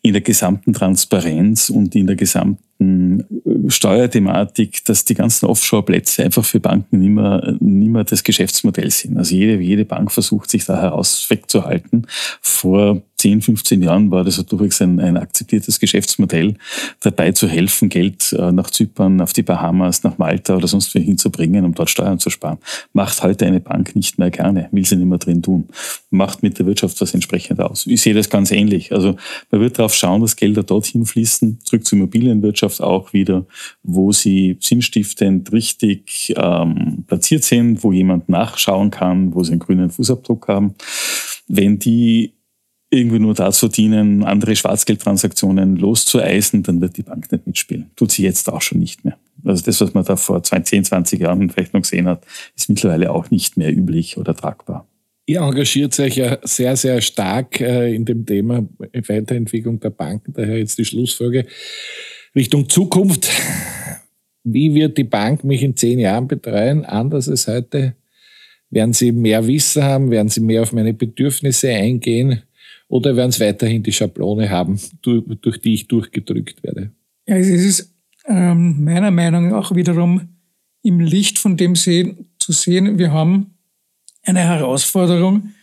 in 0.01 0.13
der 0.13 0.21
gesamten 0.21 0.73
Transparenz 0.73 1.69
und 1.69 1.95
in 1.95 2.07
der 2.07 2.15
gesamten 2.15 3.25
Steuerthematik, 3.69 4.83
dass 4.83 5.05
die 5.05 5.13
ganzen 5.13 5.45
Offshore-Plätze 5.45 6.23
einfach 6.23 6.43
für 6.43 6.59
Banken 6.59 6.99
nicht 6.99 7.09
mehr 7.91 8.03
das 8.03 8.23
Geschäftsmodell 8.23 8.91
sind. 8.91 9.17
Also 9.17 9.35
jede, 9.35 9.61
jede 9.61 9.85
Bank 9.85 10.11
versucht 10.11 10.49
sich 10.49 10.65
da 10.65 10.81
heraus 10.81 11.25
wegzuhalten. 11.29 12.07
Vor 12.41 13.01
10, 13.17 13.41
15 13.41 13.81
Jahren 13.81 14.11
war 14.11 14.23
das 14.23 14.43
durchaus 14.45 14.81
ein, 14.81 14.99
ein 14.99 15.17
akzeptiertes 15.17 15.79
Geschäftsmodell, 15.79 16.55
dabei 16.99 17.31
zu 17.31 17.47
helfen, 17.47 17.89
Geld 17.89 18.33
äh, 18.33 18.51
nach 18.51 18.69
Zypern, 18.69 19.21
auf 19.21 19.33
die 19.33 19.41
Bahamas, 19.41 20.03
nach 20.03 20.17
Malta 20.17 20.55
oder 20.55 20.67
sonst 20.67 20.93
wo 20.93 20.99
hinzubringen, 20.99 21.63
um 21.63 21.73
dort 21.73 21.89
Steuern 21.89 22.19
zu 22.19 22.29
sparen. 22.29 22.57
Macht 22.93 23.23
heute 23.23 23.45
eine 23.45 23.61
Bank 23.61 23.95
nicht 23.95 24.19
mehr 24.19 24.31
gerne, 24.31 24.67
will 24.71 24.85
sie 24.85 24.97
nicht 24.97 25.07
mehr 25.07 25.17
drin 25.17 25.41
tun. 25.41 25.69
Macht 26.09 26.43
mit 26.43 26.59
der 26.59 26.65
Wirtschaft 26.65 26.99
was 26.99 27.13
entsprechend 27.13 27.61
aus. 27.61 27.87
Ich 27.87 28.01
sehe 28.01 28.13
das 28.13 28.29
ganz 28.29 28.51
ähnlich. 28.51 28.91
Also 28.91 29.15
man 29.49 29.61
wird 29.61 29.79
darauf 29.79 29.95
schauen, 29.95 30.21
dass 30.21 30.35
Gelder 30.35 30.63
dorthin 30.63 31.05
fließen, 31.05 31.59
zurück 31.63 31.85
zur 31.85 31.97
Immobilienwirtschaft 31.97 32.81
auch 32.81 33.13
wieder, 33.13 33.45
wo 33.81 34.11
sie 34.11 34.57
sinnstiftend 34.59 35.51
richtig 35.53 36.33
ähm, 36.35 37.05
platziert 37.07 37.43
sind, 37.43 37.83
wo 37.83 37.91
jemand 37.91 38.29
nachschauen 38.29 38.91
kann, 38.91 39.33
wo 39.33 39.43
sie 39.43 39.51
einen 39.51 39.59
grünen 39.59 39.89
Fußabdruck 39.89 40.47
haben. 40.47 40.75
Wenn 41.47 41.79
die 41.79 42.33
irgendwie 42.89 43.19
nur 43.19 43.33
dazu 43.33 43.67
dienen, 43.67 44.23
andere 44.23 44.55
Schwarzgeldtransaktionen 44.55 45.75
loszueisen, 45.75 46.63
dann 46.63 46.81
wird 46.81 46.97
die 46.97 47.03
Bank 47.03 47.31
nicht 47.31 47.47
mitspielen. 47.47 47.89
Tut 47.95 48.11
sie 48.11 48.23
jetzt 48.23 48.49
auch 48.49 48.61
schon 48.61 48.79
nicht 48.79 49.03
mehr. 49.03 49.17
Also 49.43 49.63
das, 49.63 49.81
was 49.81 49.93
man 49.93 50.05
da 50.05 50.15
vor 50.15 50.41
10, 50.41 50.85
20 50.85 51.19
Jahren 51.19 51.49
vielleicht 51.49 51.73
noch 51.73 51.81
gesehen 51.81 52.07
hat, 52.07 52.25
ist 52.55 52.69
mittlerweile 52.69 53.11
auch 53.11 53.31
nicht 53.31 53.57
mehr 53.57 53.75
üblich 53.75 54.17
oder 54.17 54.35
tragbar. 54.35 54.87
Ihr 55.27 55.41
engagiert 55.41 55.99
euch 55.99 56.17
ja 56.17 56.37
sehr, 56.43 56.75
sehr 56.77 57.01
stark 57.01 57.59
äh, 57.59 57.93
in 57.93 58.05
dem 58.05 58.25
Thema 58.25 58.67
Weiterentwicklung 58.77 59.79
der 59.79 59.89
Banken. 59.89 60.33
Daher 60.33 60.59
jetzt 60.59 60.77
die 60.77 60.85
Schlussfrage 60.85 61.47
Richtung 62.35 62.69
Zukunft. 62.69 63.29
Wie 64.43 64.75
wird 64.75 64.99
die 64.99 65.03
Bank 65.03 65.43
mich 65.43 65.63
in 65.63 65.75
zehn 65.75 65.97
Jahren 65.97 66.27
betreuen, 66.27 66.85
anders 66.85 67.27
als 67.27 67.47
heute? 67.47 67.95
Werden 68.69 68.93
Sie 68.93 69.11
mehr 69.11 69.47
Wissen 69.47 69.83
haben? 69.83 70.11
Werden 70.11 70.29
Sie 70.29 70.41
mehr 70.41 70.61
auf 70.61 70.73
meine 70.73 70.93
Bedürfnisse 70.93 71.69
eingehen? 71.69 72.43
Oder 72.87 73.15
werden 73.15 73.31
Sie 73.31 73.43
weiterhin 73.43 73.83
die 73.83 73.91
Schablone 73.91 74.49
haben, 74.49 74.79
durch, 75.01 75.59
die 75.61 75.73
ich 75.73 75.87
durchgedrückt 75.87 76.63
werde? 76.63 76.91
Ja, 77.27 77.35
es 77.35 77.47
ist 77.47 77.93
ähm, 78.27 78.83
meiner 78.83 79.11
Meinung 79.11 79.49
nach 79.49 79.71
auch 79.71 79.75
wiederum 79.75 80.29
im 80.83 80.99
Licht 80.99 81.39
von 81.39 81.57
dem 81.57 81.75
sehen, 81.75 82.29
zu 82.37 82.51
sehen, 82.51 82.99
wir 82.99 83.11
haben 83.11 83.55
eine 84.23 84.41
Herausforderung, 84.41 85.53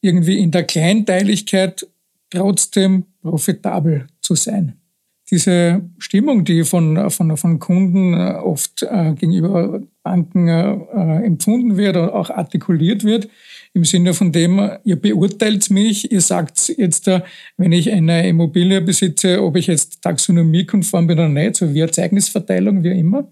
irgendwie 0.00 0.38
in 0.38 0.50
der 0.50 0.64
Kleinteiligkeit 0.64 1.86
trotzdem 2.30 3.04
profitabel 3.22 4.06
zu 4.20 4.34
sein. 4.34 4.80
Diese 5.30 5.82
Stimmung, 5.98 6.44
die 6.44 6.64
von, 6.64 7.10
von, 7.10 7.36
von 7.36 7.58
Kunden 7.58 8.14
äh, 8.14 8.34
oft 8.42 8.82
äh, 8.82 9.12
gegenüber 9.12 9.82
Banken 10.02 10.48
äh, 10.48 10.72
äh, 10.72 11.26
empfunden 11.26 11.76
wird 11.76 11.96
oder 11.96 12.14
auch 12.14 12.30
artikuliert 12.30 13.04
wird, 13.04 13.28
im 13.74 13.84
Sinne 13.84 14.14
von 14.14 14.32
dem, 14.32 14.70
ihr 14.84 14.96
beurteilt 14.96 15.70
mich, 15.70 16.10
ihr 16.10 16.22
sagt 16.22 16.72
jetzt, 16.76 17.08
äh, 17.08 17.20
wenn 17.58 17.72
ich 17.72 17.92
eine 17.92 18.26
Immobilie 18.26 18.80
besitze, 18.80 19.42
ob 19.42 19.56
ich 19.56 19.66
jetzt 19.66 20.00
taxonomiekonform 20.00 21.06
bin 21.06 21.18
oder 21.18 21.28
nicht, 21.28 21.56
so 21.56 21.74
wie 21.74 21.80
Erzeugnissverteilung, 21.80 22.82
wie 22.82 22.98
immer. 22.98 23.30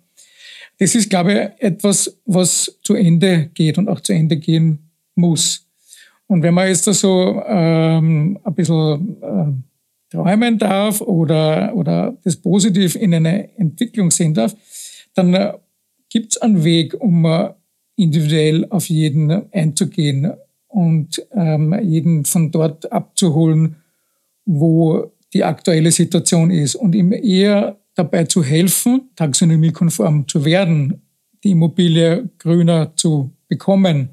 Das 0.78 0.94
ist, 0.94 1.09
glaube 1.09 1.32
ich, 1.32 1.64
etwas, 1.64 2.20
was 2.26 2.78
zu 2.82 2.94
Ende 2.94 3.50
geht 3.54 3.78
und 3.78 3.88
auch 3.88 4.00
zu 4.00 4.12
Ende 4.12 4.37
gehen 4.37 4.90
muss. 5.14 5.66
Und 6.26 6.42
wenn 6.42 6.54
man 6.54 6.68
jetzt 6.68 6.87
da 6.87 6.92
so 6.92 7.42
ähm, 7.46 8.38
ein 8.42 8.54
bisschen 8.54 9.22
äh, 9.22 9.65
träumen 10.11 10.59
darf 10.59 11.01
oder, 11.01 11.75
oder 11.75 12.16
das 12.25 12.37
positiv 12.37 12.95
in 12.95 13.14
eine 13.14 13.57
Entwicklung 13.59 14.11
sehen 14.11 14.35
darf, 14.35 14.55
dann 15.14 15.35
äh, 15.35 15.53
gibt 16.09 16.33
es 16.33 16.42
einen 16.42 16.64
Weg, 16.64 16.95
um 17.01 17.25
äh, 17.25 17.51
individuell 17.97 18.66
auf 18.71 18.88
jeden 18.88 19.53
einzugehen 19.53 20.33
und 20.69 21.27
ähm, 21.33 21.79
jeden 21.83 22.25
von 22.25 22.51
dort 22.51 22.92
abzuholen, 22.92 23.77
wo 24.45 25.12
die 25.33 25.45
aktuelle 25.45 25.90
Situation 25.90 26.51
ist 26.51 26.75
und 26.75 26.95
ihm 26.95 27.12
eher 27.12 27.79
dabei 27.95 28.25
zu 28.25 28.45
helfen, 28.45 29.11
taxonomiekonform 29.16 30.29
zu 30.29 30.45
werden, 30.45 31.03
die 31.42 31.53
Immobilie 31.53 32.29
grüner 32.38 32.92
zu 32.97 33.33
bekommen. 33.49 34.11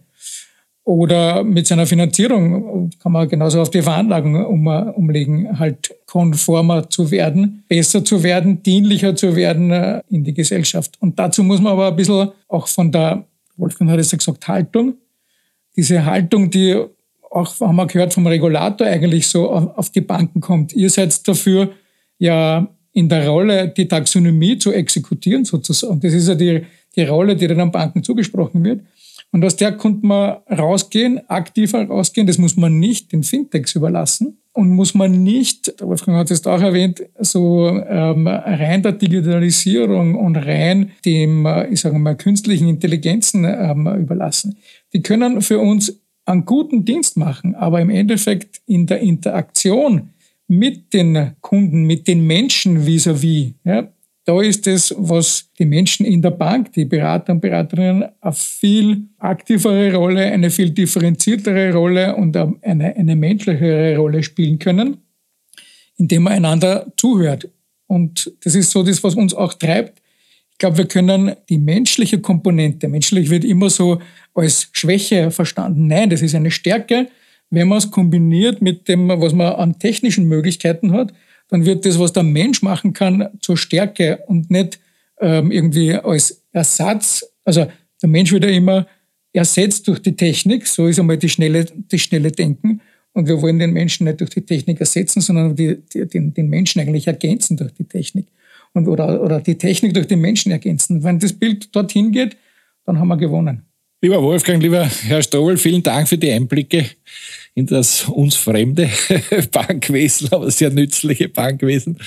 Oder 0.86 1.46
mit 1.46 1.66
seiner 1.66 1.88
Finanzierung 1.88 2.90
kann 3.02 3.14
man 3.14 3.30
genauso 3.30 3.62
auf 3.62 3.70
die 3.70 3.82
Veranlagung 3.82 4.46
um, 4.46 4.68
umlegen, 4.68 5.58
halt 5.58 5.96
konformer 6.06 6.90
zu 6.90 7.10
werden, 7.10 7.64
besser 7.70 8.04
zu 8.04 8.22
werden, 8.22 8.62
dienlicher 8.64 9.16
zu 9.16 9.36
werden 9.36 9.72
äh, 9.72 10.02
in 10.10 10.26
die 10.26 10.34
Gesellschaft. 10.34 10.98
Und 11.00 11.18
dazu 11.18 11.42
muss 11.42 11.62
man 11.62 11.74
aber 11.74 11.88
ein 11.88 11.96
bisschen 11.96 12.32
auch 12.50 12.68
von 12.68 12.92
der, 12.92 13.24
Wolfgang 13.56 13.92
hat 13.92 14.00
es 14.00 14.12
ja 14.12 14.18
gesagt, 14.18 14.46
Haltung, 14.48 14.96
diese 15.78 16.04
Haltung, 16.04 16.50
die 16.50 16.84
auch, 17.32 17.60
haben 17.62 17.78
wir 17.78 17.88
gehört, 17.88 18.14
vom 18.14 18.28
Regulator 18.28 18.86
eigentlich 18.86 19.28
so 19.28 19.50
auf 19.50 19.90
die 19.90 20.02
Banken 20.02 20.42
kommt. 20.42 20.74
Ihr 20.74 20.90
seid 20.90 21.26
dafür, 21.28 21.72
ja, 22.20 22.68
in 22.92 23.10
der 23.10 23.28
Rolle, 23.28 23.70
die 23.70 23.88
Taxonomie 23.88 24.58
zu 24.58 24.72
exekutieren 24.72 25.46
sozusagen. 25.46 26.00
Das 26.00 26.14
ist 26.14 26.28
ja 26.28 26.36
die, 26.36 26.64
die 26.96 27.04
Rolle, 27.04 27.36
die 27.36 27.48
den 27.48 27.72
Banken 27.72 28.04
zugesprochen 28.04 28.64
wird. 28.64 28.82
Und 29.34 29.44
aus 29.44 29.56
der 29.56 29.72
konnte 29.72 30.06
man 30.06 30.38
rausgehen, 30.48 31.28
aktiver 31.28 31.88
rausgehen. 31.88 32.28
Das 32.28 32.38
muss 32.38 32.56
man 32.56 32.80
nicht 32.80 33.12
den 33.12 33.24
Fintechs 33.24 33.74
überlassen 33.74 34.38
und 34.54 34.70
muss 34.70 34.94
man 34.94 35.24
nicht, 35.24 35.74
Wolfgang 35.82 36.20
hat 36.20 36.30
es 36.30 36.46
auch 36.46 36.62
erwähnt, 36.62 37.04
so 37.20 37.68
ähm, 37.68 38.28
rein 38.28 38.84
der 38.84 38.92
Digitalisierung 38.92 40.14
und 40.16 40.36
rein 40.36 40.92
dem, 41.04 41.48
äh, 41.48 41.68
ich 41.70 41.82
sage 41.82 41.98
mal, 41.98 42.16
künstlichen 42.16 42.68
Intelligenzen 42.68 43.46
ähm, 43.46 43.88
überlassen. 43.88 44.58
Die 44.94 45.02
können 45.02 45.42
für 45.42 45.58
uns 45.58 46.00
einen 46.26 46.46
guten 46.46 46.86
Dienst 46.86 47.18
machen, 47.18 47.56
aber 47.56 47.82
im 47.82 47.90
Endeffekt 47.90 48.62
in 48.68 48.86
der 48.86 49.00
Interaktion 49.00 50.10
mit 50.48 50.94
den 50.94 51.32
Kunden, 51.42 51.86
mit 51.86 52.08
den 52.08 52.28
Menschen 52.28 52.86
vis-à-vis. 52.86 53.48
-vis, 53.48 53.54
ja, 53.66 53.88
da 54.26 54.42
ist 54.42 54.68
es, 54.68 54.94
was 54.98 55.50
die 55.60 55.66
Menschen 55.66 56.06
in 56.06 56.22
der 56.22 56.32
Bank, 56.32 56.72
die 56.74 56.86
Berater 56.86 57.34
und 57.34 57.42
Beraterinnen, 57.42 58.06
eine 58.22 58.34
viel 58.34 59.08
aktivere 59.18 59.94
Rolle, 59.94 60.32
eine 60.32 60.50
viel 60.50 60.70
differenziertere 60.70 61.74
Rolle 61.74 62.16
und 62.16 62.36
eine, 62.38 62.96
eine 62.96 63.16
menschlichere 63.16 63.98
Rolle 63.98 64.24
spielen 64.24 64.60
können, 64.60 64.98
indem 65.98 66.24
man 66.24 66.34
einander 66.34 66.92
zuhört. 66.96 67.50
Und 67.88 68.32
das 68.44 68.56
ist 68.56 68.72
so 68.72 68.82
das, 68.82 69.04
was 69.04 69.16
uns 69.16 69.34
auch 69.34 69.54
treibt. 69.56 70.02
Ich 70.52 70.58
glaube, 70.58 70.78
wir 70.78 70.86
können 70.86 71.36
die 71.50 71.58
menschliche 71.58 72.20
Komponente, 72.20 72.88
menschlich 72.88 73.30
wird 73.30 73.44
immer 73.44 73.70
so 73.70 74.00
als 74.34 74.70
Schwäche 74.72 75.32
verstanden. 75.32 75.88
Nein, 75.88 76.10
das 76.10 76.22
ist 76.22 76.36
eine 76.36 76.52
Stärke, 76.52 77.10
wenn 77.50 77.68
man 77.68 77.80
es 77.80 77.92
kombiniert 77.92 78.62
mit 78.62 78.88
dem, 78.88 79.10
was 79.10 79.34
man 79.34 79.54
an 79.54 79.80
technischen 79.80 80.26
Möglichkeiten 80.26 80.94
hat, 80.94 81.14
dann 81.50 81.66
wird 81.66 81.86
das, 81.86 82.00
was 82.00 82.14
der 82.14 82.24
Mensch 82.24 82.62
machen 82.62 82.94
kann, 82.94 83.30
zur 83.42 83.58
Stärke 83.58 84.24
und 84.28 84.50
nicht 84.50 84.80
ähm, 85.20 85.52
irgendwie 85.52 85.94
als 85.94 86.42
Ersatz. 86.52 87.26
Also 87.46 87.68
der 88.02 88.10
Mensch 88.10 88.32
wird 88.32 88.44
ja 88.44 88.50
immer 88.50 88.88
ersetzt 89.34 89.88
durch 89.88 90.00
die 90.00 90.16
Technik, 90.16 90.68
so 90.68 90.88
ist 90.88 91.00
einmal 91.00 91.18
die 91.18 91.30
schnelle, 91.30 91.66
das 91.90 92.02
schnelle 92.02 92.32
Denken. 92.32 92.82
Und 93.14 93.28
wir 93.28 93.42
wollen 93.42 93.60
den 93.60 93.74
Menschen 93.74 94.06
nicht 94.06 94.22
durch 94.22 94.32
die 94.32 94.42
Technik 94.42 94.80
ersetzen, 94.80 95.22
sondern 95.22 95.56
die, 95.56 95.78
die, 95.94 96.08
den, 96.08 96.34
den 96.34 96.50
Menschen 96.50 96.82
eigentlich 96.82 97.08
ergänzen 97.08 97.58
durch 97.58 97.74
die 97.74 97.84
Technik. 97.84 98.28
Und, 98.74 98.88
oder, 98.88 99.22
oder 99.22 99.40
die 99.40 99.58
Technik 99.58 99.94
durch 99.94 100.08
den 100.08 100.20
Menschen 100.20 100.52
ergänzen. 100.52 101.04
Wenn 101.04 101.20
das 101.20 101.34
Bild 101.34 101.76
dorthin 101.76 102.12
geht, 102.12 102.38
dann 102.86 102.98
haben 102.98 103.08
wir 103.08 103.18
gewonnen. 103.18 103.64
Lieber 104.04 104.22
Wolfgang, 104.22 104.62
lieber 104.62 104.84
Herr 104.84 105.24
Strobel, 105.24 105.56
vielen 105.56 105.82
Dank 105.82 106.10
für 106.10 106.18
die 106.18 106.30
Einblicke 106.30 106.88
in 107.56 107.68
das 107.68 108.04
uns 108.10 108.36
fremde 108.36 108.90
Bankwesen, 109.54 110.28
aber 110.34 110.52
sehr 110.52 110.72
nützliche 110.72 111.30
Bankwesen. 111.30 111.98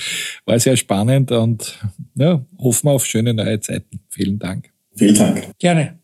War 0.45 0.59
sehr 0.59 0.77
spannend 0.77 1.31
und 1.31 1.79
ja, 2.13 2.45
hoffen 2.59 2.85
wir 2.85 2.91
auf 2.91 3.03
schöne 3.03 3.33
neue 3.33 3.59
Zeiten. 3.61 3.99
Vielen 4.09 4.37
Dank. 4.37 4.69
Vielen 4.95 5.15
Dank. 5.15 5.47
Gerne. 5.57 5.96